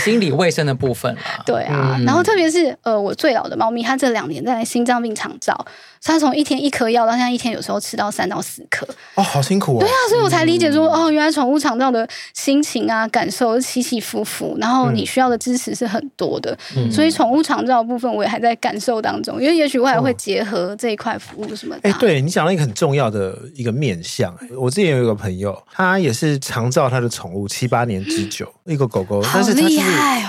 [0.04, 1.42] 心理卫生的部分啊。
[1.46, 5.66] 对啊，然后特别是呃，我最老的猫咪，它这两年在心脏病长照。
[6.04, 9.80] 它从一天一颗药到现在一天有时候吃到三到四颗哦，好辛苦哦。
[9.82, 16.58] 对啊，所以我才理解说、嗯、哦，原来宠物长照的心情啊、感受起起伏伏，然后你需要的支持是很多的。
[16.78, 21.82] 嗯、所以宠物长照的部分我也还在感受当中，因为也许我还会结合这一块服务什么的。
[21.84, 29.78] 哎、欸，对你讲到一个很重要的一个面向，我之前有一个朋友，他也是长照他的宠物七八年之久，嗯、一个狗狗，但是他是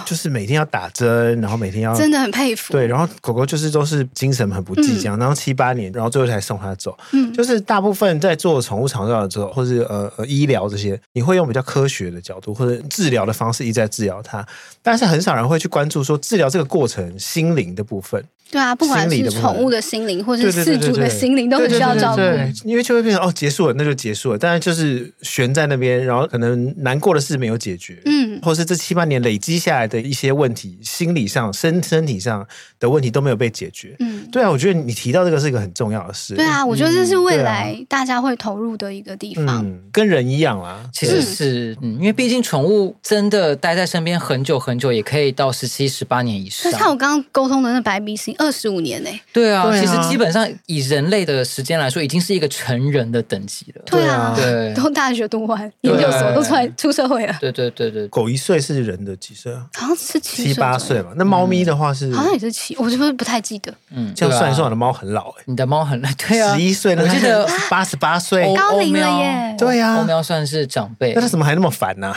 [0.07, 2.72] 就是每天要打针，然后每天要真的很佩服。
[2.72, 6.97] 对，然后狗狗就是都是精神很不济这样，嗯、然后七八年，然后最后才送它走。
[7.12, 14.47] 嗯，就是大部分在做宠物长照的时候，或是呃呃医疗这些，你会用比较科学的角度或者治疗的方式一再治疗它，
[14.82, 18.24] 但是很少人会去关注说治疗这个过程心灵的部分。
[18.51, 22.22] 对啊，不管是宠物的心灵，或是饲主的心灵，都很需要照顾。
[22.64, 24.38] 因为就会变成哦，结束了，那就结束了。
[24.38, 32.46] 但是就是悬在那边，然后可能难过的事没有解决，嗯，或是这七八年累积下来的一些问题，心理上、身身体上
[32.80, 33.94] 的问题都没有被解决。
[33.99, 36.34] 嗯，对啊，我觉得你提到这个是一个很重要的事。
[36.34, 39.64] 对啊，我觉得这是未来大家会投入的一个地方。
[39.64, 46.72] 嗯，跟人一样啦，其实是，嗯，因为毕竟宠物真的待在身边很久很久，也可以到十七、十八年以上。
[46.72, 49.11] 就像我刚刚沟通的那白鼻心，二十五年呢。
[49.32, 53.82] 对啊，其实基本上以人类的时间来说，已经是一个成人的等级了。
[53.84, 57.36] 对啊，对，都大学读完，研究所都出来出社会了。
[57.41, 59.66] 对对对对，狗一岁是人的几岁啊？
[59.76, 61.11] 好像是七七八岁吧。
[61.16, 63.72] 那猫咪的话是好像也是七，我是不是不太记得？
[63.91, 65.43] 嗯，这样算一算，我的猫很老哎。
[65.47, 69.55] 你的猫很老，对啊，十一岁，我记得八十八岁，高龄了耶。
[69.59, 72.14] 对呀，欧喵算是长辈，那它怎么还那么烦呢？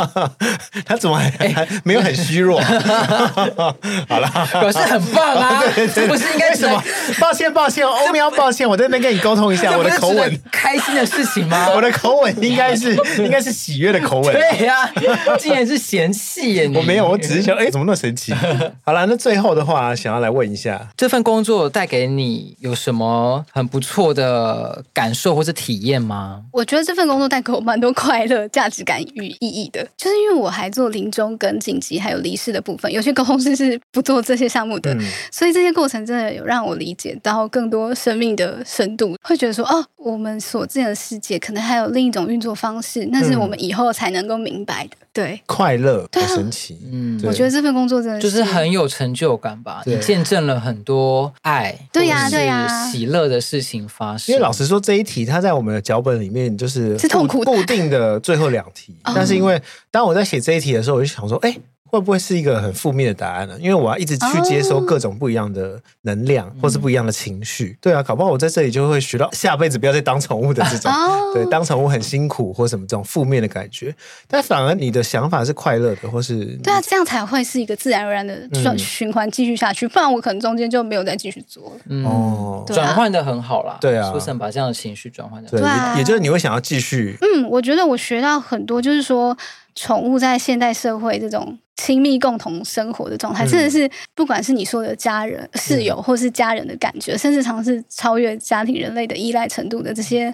[0.86, 2.60] 它怎么还还没有很虚弱？
[4.08, 4.30] 好了，
[4.60, 5.62] 表示很棒啊，
[6.08, 6.82] 不是应该什么？
[7.20, 11.68] 抱歉，抱歉，欧喵，抱歉，我在那边跟你沟通一下，我的口吻开心的事情吗？
[11.74, 14.32] 我的口吻应该是 应该是喜悦的口吻。
[14.32, 14.90] 对呀，
[15.38, 16.70] 竟然是嫌弃耶！
[16.74, 18.32] 我没有，我只是想，哎，怎么那么神奇？
[18.84, 26.42] 好了，那最后的话，想要来问一下，这份工作带给你有什么很不错的感受或者体验吗？
[26.52, 35.00] 我觉得这份工作带给我蛮多快乐、价值感与意义的，就是因为我还做临终跟紧急还有离世的部分，有些沟通师是不做这些项目的，嗯、
[35.32, 44.96] 所以这些过程真的有让我理解到更多生命的深度，会觉得说哦，我们所见的世界可能还有另一种运作方式，那是我们以后才能够明白的。
[45.14, 46.78] 对，快乐，好神奇。
[46.90, 54.32] 嗯，我觉得这份工作真的是就是很有成就感吧，你见证了很多爱，对呀，对呀，喜乐的事情发生。
[54.32, 59.60] 因为老实说，这一题它在我们的脚本里面就是是痛苦固定的最后两题， 但是因为
[59.90, 61.56] 当我在写这一题的时候，我就想说，哎。
[61.92, 63.54] 会不会是一个很负面的答案呢？
[63.60, 67.76] 因为我要一直去接收各种不一样的能量，或是不一样的情绪。
[67.82, 70.90] 对啊，搞不好我在这里就会学到下辈子不要再当宠物的这种，
[71.34, 73.94] 对，当宠物很辛苦或什么这种负面的感觉。
[74.26, 78.34] 但反而你的想法是快乐的，或是对啊，这样才会是一个自然而然的
[78.78, 79.86] 循环继续下去。
[79.86, 82.08] 不然我可能中间就没有再继续做了。
[82.08, 83.76] 哦，转换的很好啦。
[83.82, 85.60] 对啊，Susan 把这样的情绪转换的，对，
[85.98, 87.18] 也就是你会想要继续。
[87.20, 89.36] 嗯，我觉得我学到很多，就是说
[89.74, 91.58] 宠物在现代社会这种。
[91.78, 100.32] 亲密共同生活的状态，真的是不管是你说的家人、室友，或是家人的感觉，甚至尝试超越家庭人类的依赖程度的这些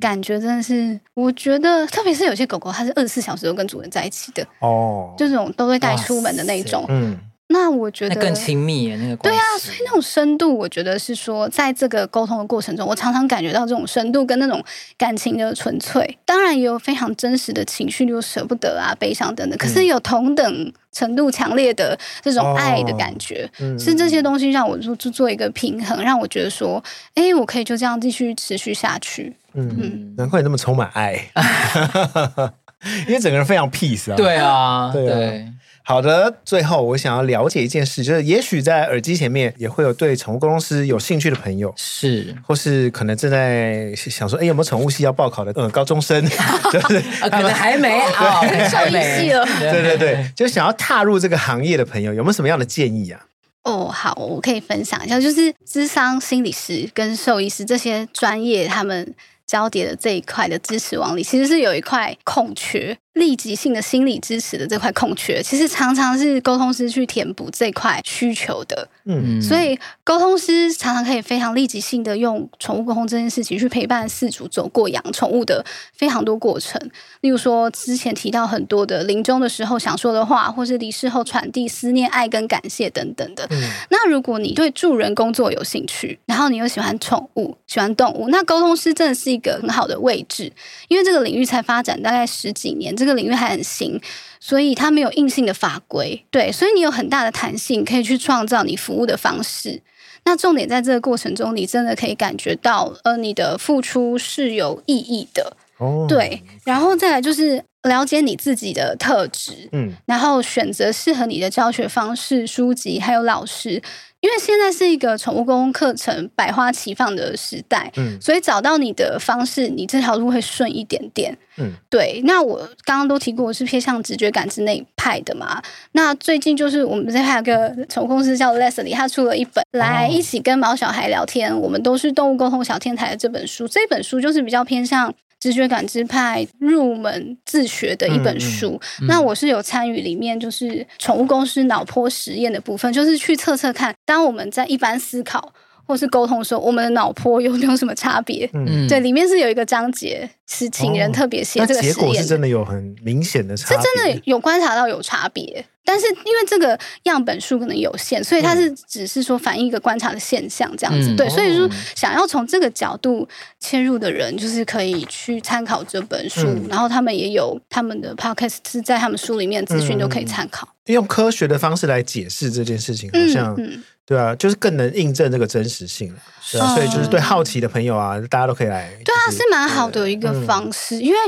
[0.00, 7.18] 感觉，真的是我觉得，特别是有些狗狗，它是二十四小时都跟主人在一起的哦，就这种都会带出门的那种，嗯。
[7.48, 9.38] 那我觉得更亲密耶，那个关系。
[9.38, 14.62] 对啊，所以那种深度，我觉得是说，在这个沟通的过程中，我常常感觉到这种深度跟那种
[14.98, 16.18] 感情的纯粹。
[16.24, 19.56] 当然也有非常真实的情绪，例如舍不得啊、悲伤等等。
[19.56, 26.82] 可是有同等程度强烈的这种爱的感觉，是这些东西让我做做一个平衡，让我觉得说，
[27.14, 29.34] 哎，我可以就这样继续持续下去。
[29.54, 31.30] 嗯，嗯难怪你那么充满爱
[33.06, 34.16] 因为整个人非常 peace 啊。
[34.16, 35.14] 对啊，对啊。
[35.16, 35.52] 对
[35.88, 45.52] 好的，最后我想要了解一件事，就是也许在耳机前面也会有对宠物公司有兴趣的朋友，是，或是可能正在想说，哎，有没有宠物系要报考的？
[45.54, 46.20] 嗯，高中生，
[46.72, 49.46] 就是可能还没啊， 兽医系了。
[49.60, 53.20] 对对对，就想要踏入这个行业的朋友，有没有什么样的建议啊？
[53.62, 59.14] 哦，好，我可以分享一下，就是智商心理师跟兽医师这些专业，他们
[59.46, 62.98] 交叠的这一块的支持网里，其实是有一块空缺。
[63.16, 68.86] 立即性的心理支持的这块空缺，其实常常是沟通师去填补这块需求的。
[69.06, 75.64] 嗯，所以沟通师常常可以非常立即性的用宠物沟通这件事情去陪伴饲主走过养宠物的
[75.94, 76.78] 非常多过程。
[77.22, 83.46] 例如说，之前提到很多的临终的时候想说的话，或是离世后传递思念、爱跟感谢等等的。
[83.50, 90.52] 嗯，那如果你对助人工作有兴趣，然后你又喜欢宠物、喜欢动物，那沟通师真的是一个很好的位置，
[90.88, 92.94] 因为这个领域才发展大概十几年。
[92.96, 94.00] 这个领域还很新，
[94.40, 99.80] 所以它没有硬性的法规，对，所以你有很大的弹性，可以去创造你服务的方式。
[100.24, 106.42] 那重点在这个过程中，你真的可以感觉到，呃，你的付出是有意义的，哦，对。
[106.64, 113.80] 然后再来就是了解你自己的特质，嗯，然后选择适合你的教学方式、书籍还有老师。
[114.26, 122.20] 因为现在是一个宠物沟通课程百花齐放的时代，嗯，所以找到你的方式，你这条路会顺一点点，嗯，对。
[122.24, 125.62] 那我刚刚都提过，我是偏向直觉感知那一派的嘛。
[125.92, 133.68] 那最近就是我们这还有个宠物公司叫 Leslie，他出了一本《来一起跟毛小孩聊天》，我们都是动物沟通小天才的这本书。
[133.68, 135.14] 这本书就是比较偏向。
[135.38, 145.52] 直觉感知派入门自学的一本书，嗯嗯、那我是有参与里面，就是宠物公司脑波实验的部分，就是去测测看，当我们在一般思考
[145.86, 148.48] 或是沟通的时候，我们的脑波有没有什么差别？
[148.54, 155.64] 嗯，对，里面是有一个章节是请人特别写这个实验、哦，结果是真的有很明显的差别，是真的有观察到有差别。
[155.84, 161.10] 但是因为这个样本数可能有限，所以它是只是说反映一个观察的现象这样子。
[161.10, 163.26] 嗯、对，所以说想要从这个角度
[163.60, 170.68] 切入的人，就是可以去参考这本书，嗯、然后他们也有他们的 podcast 是在他们书里面资讯都可以参考。
[170.86, 173.54] 用科学的方式来解释这件事情，好像。
[173.54, 178.88] 嗯嗯对啊，就是更能印证这个真实性，是啊，所以就是对好奇的朋友啊，大家都可以来。
[179.04, 181.18] 对啊，是蛮好的一个方式，因为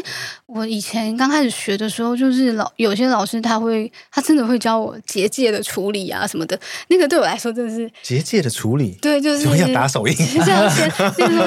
[0.46, 6.58] 我以前刚开始学的时候，就是老有些老师他会，他真的会教我结界的处理啊什么的，
[6.88, 10.90] 那个对我来说真的是结界的处理，对，就是要打手印，这样先，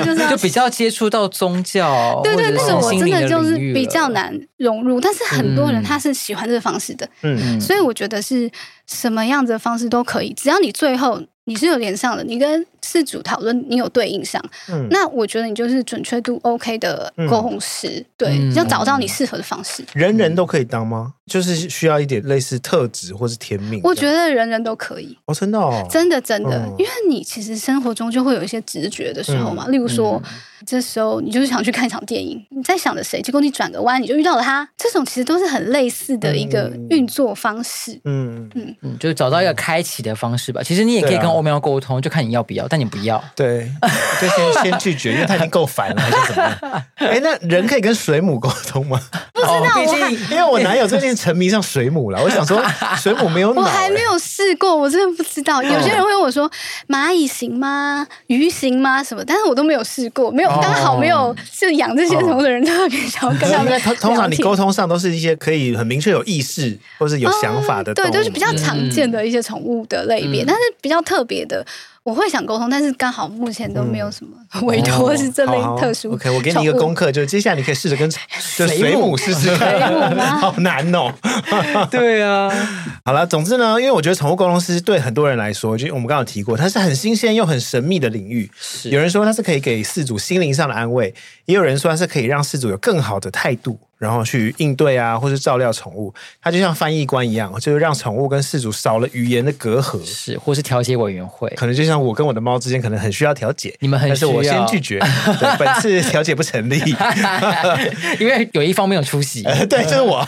[0.05, 8.49] 就是就比较接触到宗教，对对，那个我真的就是比较难融入，但是很多人他是喜欢这个方式的，嗯，所以我觉得是
[8.88, 11.21] 什么样子的方式都可以，只要你最后。
[11.45, 14.39] 你是有连上的，你跟事主讨论，你有对应上，
[14.69, 19.84] 嗯，那我觉得你就是准确度 OK 的沟通师，嗯、对，嗯、要找到你适合的方式。
[19.93, 21.15] 人人都可以当吗？
[21.31, 23.79] 就是需要一点类似特质或是天命？
[23.83, 25.17] 我觉得人人都可以。
[25.25, 30.21] 哦，真的哦，真的真的，因为你其实生活中就会有一些直觉的时候嘛，嗯、例如说。
[30.25, 30.31] 嗯
[30.63, 34.69] 这时候你就是想去看一场电影，你在想着谁，结果你转个弯你就遇到了他。
[34.77, 37.99] 这种其实都是很类似的一个运作方式。
[38.05, 40.61] 嗯嗯嗯，就是找到一个开启的方式吧。
[40.61, 43.19] 其实你也可以跟欧喵沟通，就看你要不要，但你不要。
[43.35, 43.71] 对，
[44.21, 46.83] 就先先拒绝，因为他已经够烦了，还是怎么样？
[46.93, 49.01] 哎，那人可以跟水母沟通吗？
[49.33, 52.60] 不知道，我还因为我男友最近沉迷上水母了，我想说
[52.98, 55.61] 水母没有脑，我还没有试过，我真的不知道。
[55.61, 56.49] 有些人会问我说
[56.88, 58.07] 蚂蚁行吗？
[58.26, 59.03] 鱼行吗？
[59.03, 59.23] 什么？
[59.23, 60.49] 但是我都没有试过，没有。
[60.61, 63.80] 刚好没有是养这些宠物的人特别想要跟他们。
[63.81, 67.93] 通通常你沟通上都是一些可以很明确有意识或是有想法的。
[67.93, 71.64] 对，就是比较常见的一些宠物的类别，但是比较特别的，
[72.03, 76.13] 我会想沟通，但是刚好目前都没有什么委托是这类特殊。
[76.13, 78.09] OK，我给你一个功课，就是接下来你可以试着跟
[78.39, 80.39] 水母试试看。
[80.39, 81.13] 好难哦。
[81.91, 82.51] 对啊。
[83.05, 88.49] 好了，总之呢，因为我觉得宠物沟通师对很多人来说，就我们刚刚有提过，它是很新鲜又很神秘的领域。
[88.85, 91.13] 有人说它是可以给饲主心灵上的安慰，
[91.45, 93.79] 也有人说它是可以让饲主有更好的态度。
[94.01, 96.11] 然后去应对啊，或是照料宠物。
[96.41, 104.99] 它就像翻译官一样，就是让宠物跟饲主少了语言的隔阂，是，或是调解委员会，可能就像我跟我的猫之间，可能很需要调解，你们很需要，但是我先拒绝，
[105.39, 106.79] 对， 本次调解不成立，
[108.19, 109.43] 因为有一方没有出席。
[109.69, 110.27] 对，就是我。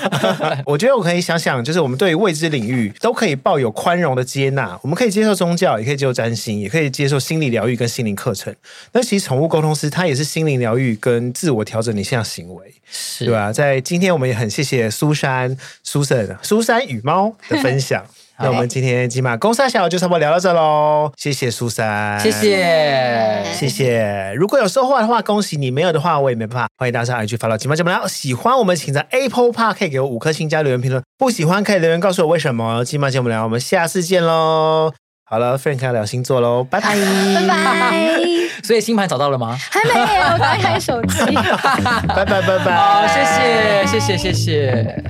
[0.65, 8.53] 我觉得我可以想想，就是我们对于未知领域都可以抱有宽容的接纳，我们可以接受宗教，也可以接受占星，也可以接受心理疗愈跟心灵课程。
[8.91, 13.51] 那其实宠物沟通师他也是心灵疗愈跟自我调整你现在行为，是对吧？
[13.51, 18.03] 在今天我们也很谢谢苏珊、苏珊、苏珊与猫的分享。
[18.39, 24.33] 那我们今天金马公三小就差不多聊到这喽，谢谢苏珊，谢谢谢谢。
[24.35, 26.67] 如果有收获的话，恭喜你；没有的话，我也没办法。
[26.77, 28.07] 欢迎大家上 IG 发到金马节目聊。
[28.07, 32.83] 喜欢我们，请在 Apple Park 可以给我五颗星加留言评论；不喜欢可以留言告诉我为什么。
[32.83, 34.91] 金马节目聊，我们下次见喽。
[35.25, 38.32] 好了，Frank 要聊星座喽，拜拜拜拜。
[38.63, 39.57] 所以星盘找到了吗？
[39.71, 41.33] 还没有，我刚开手机。
[42.15, 42.75] 拜拜拜拜。
[42.75, 45.03] 好，谢谢谢谢谢谢。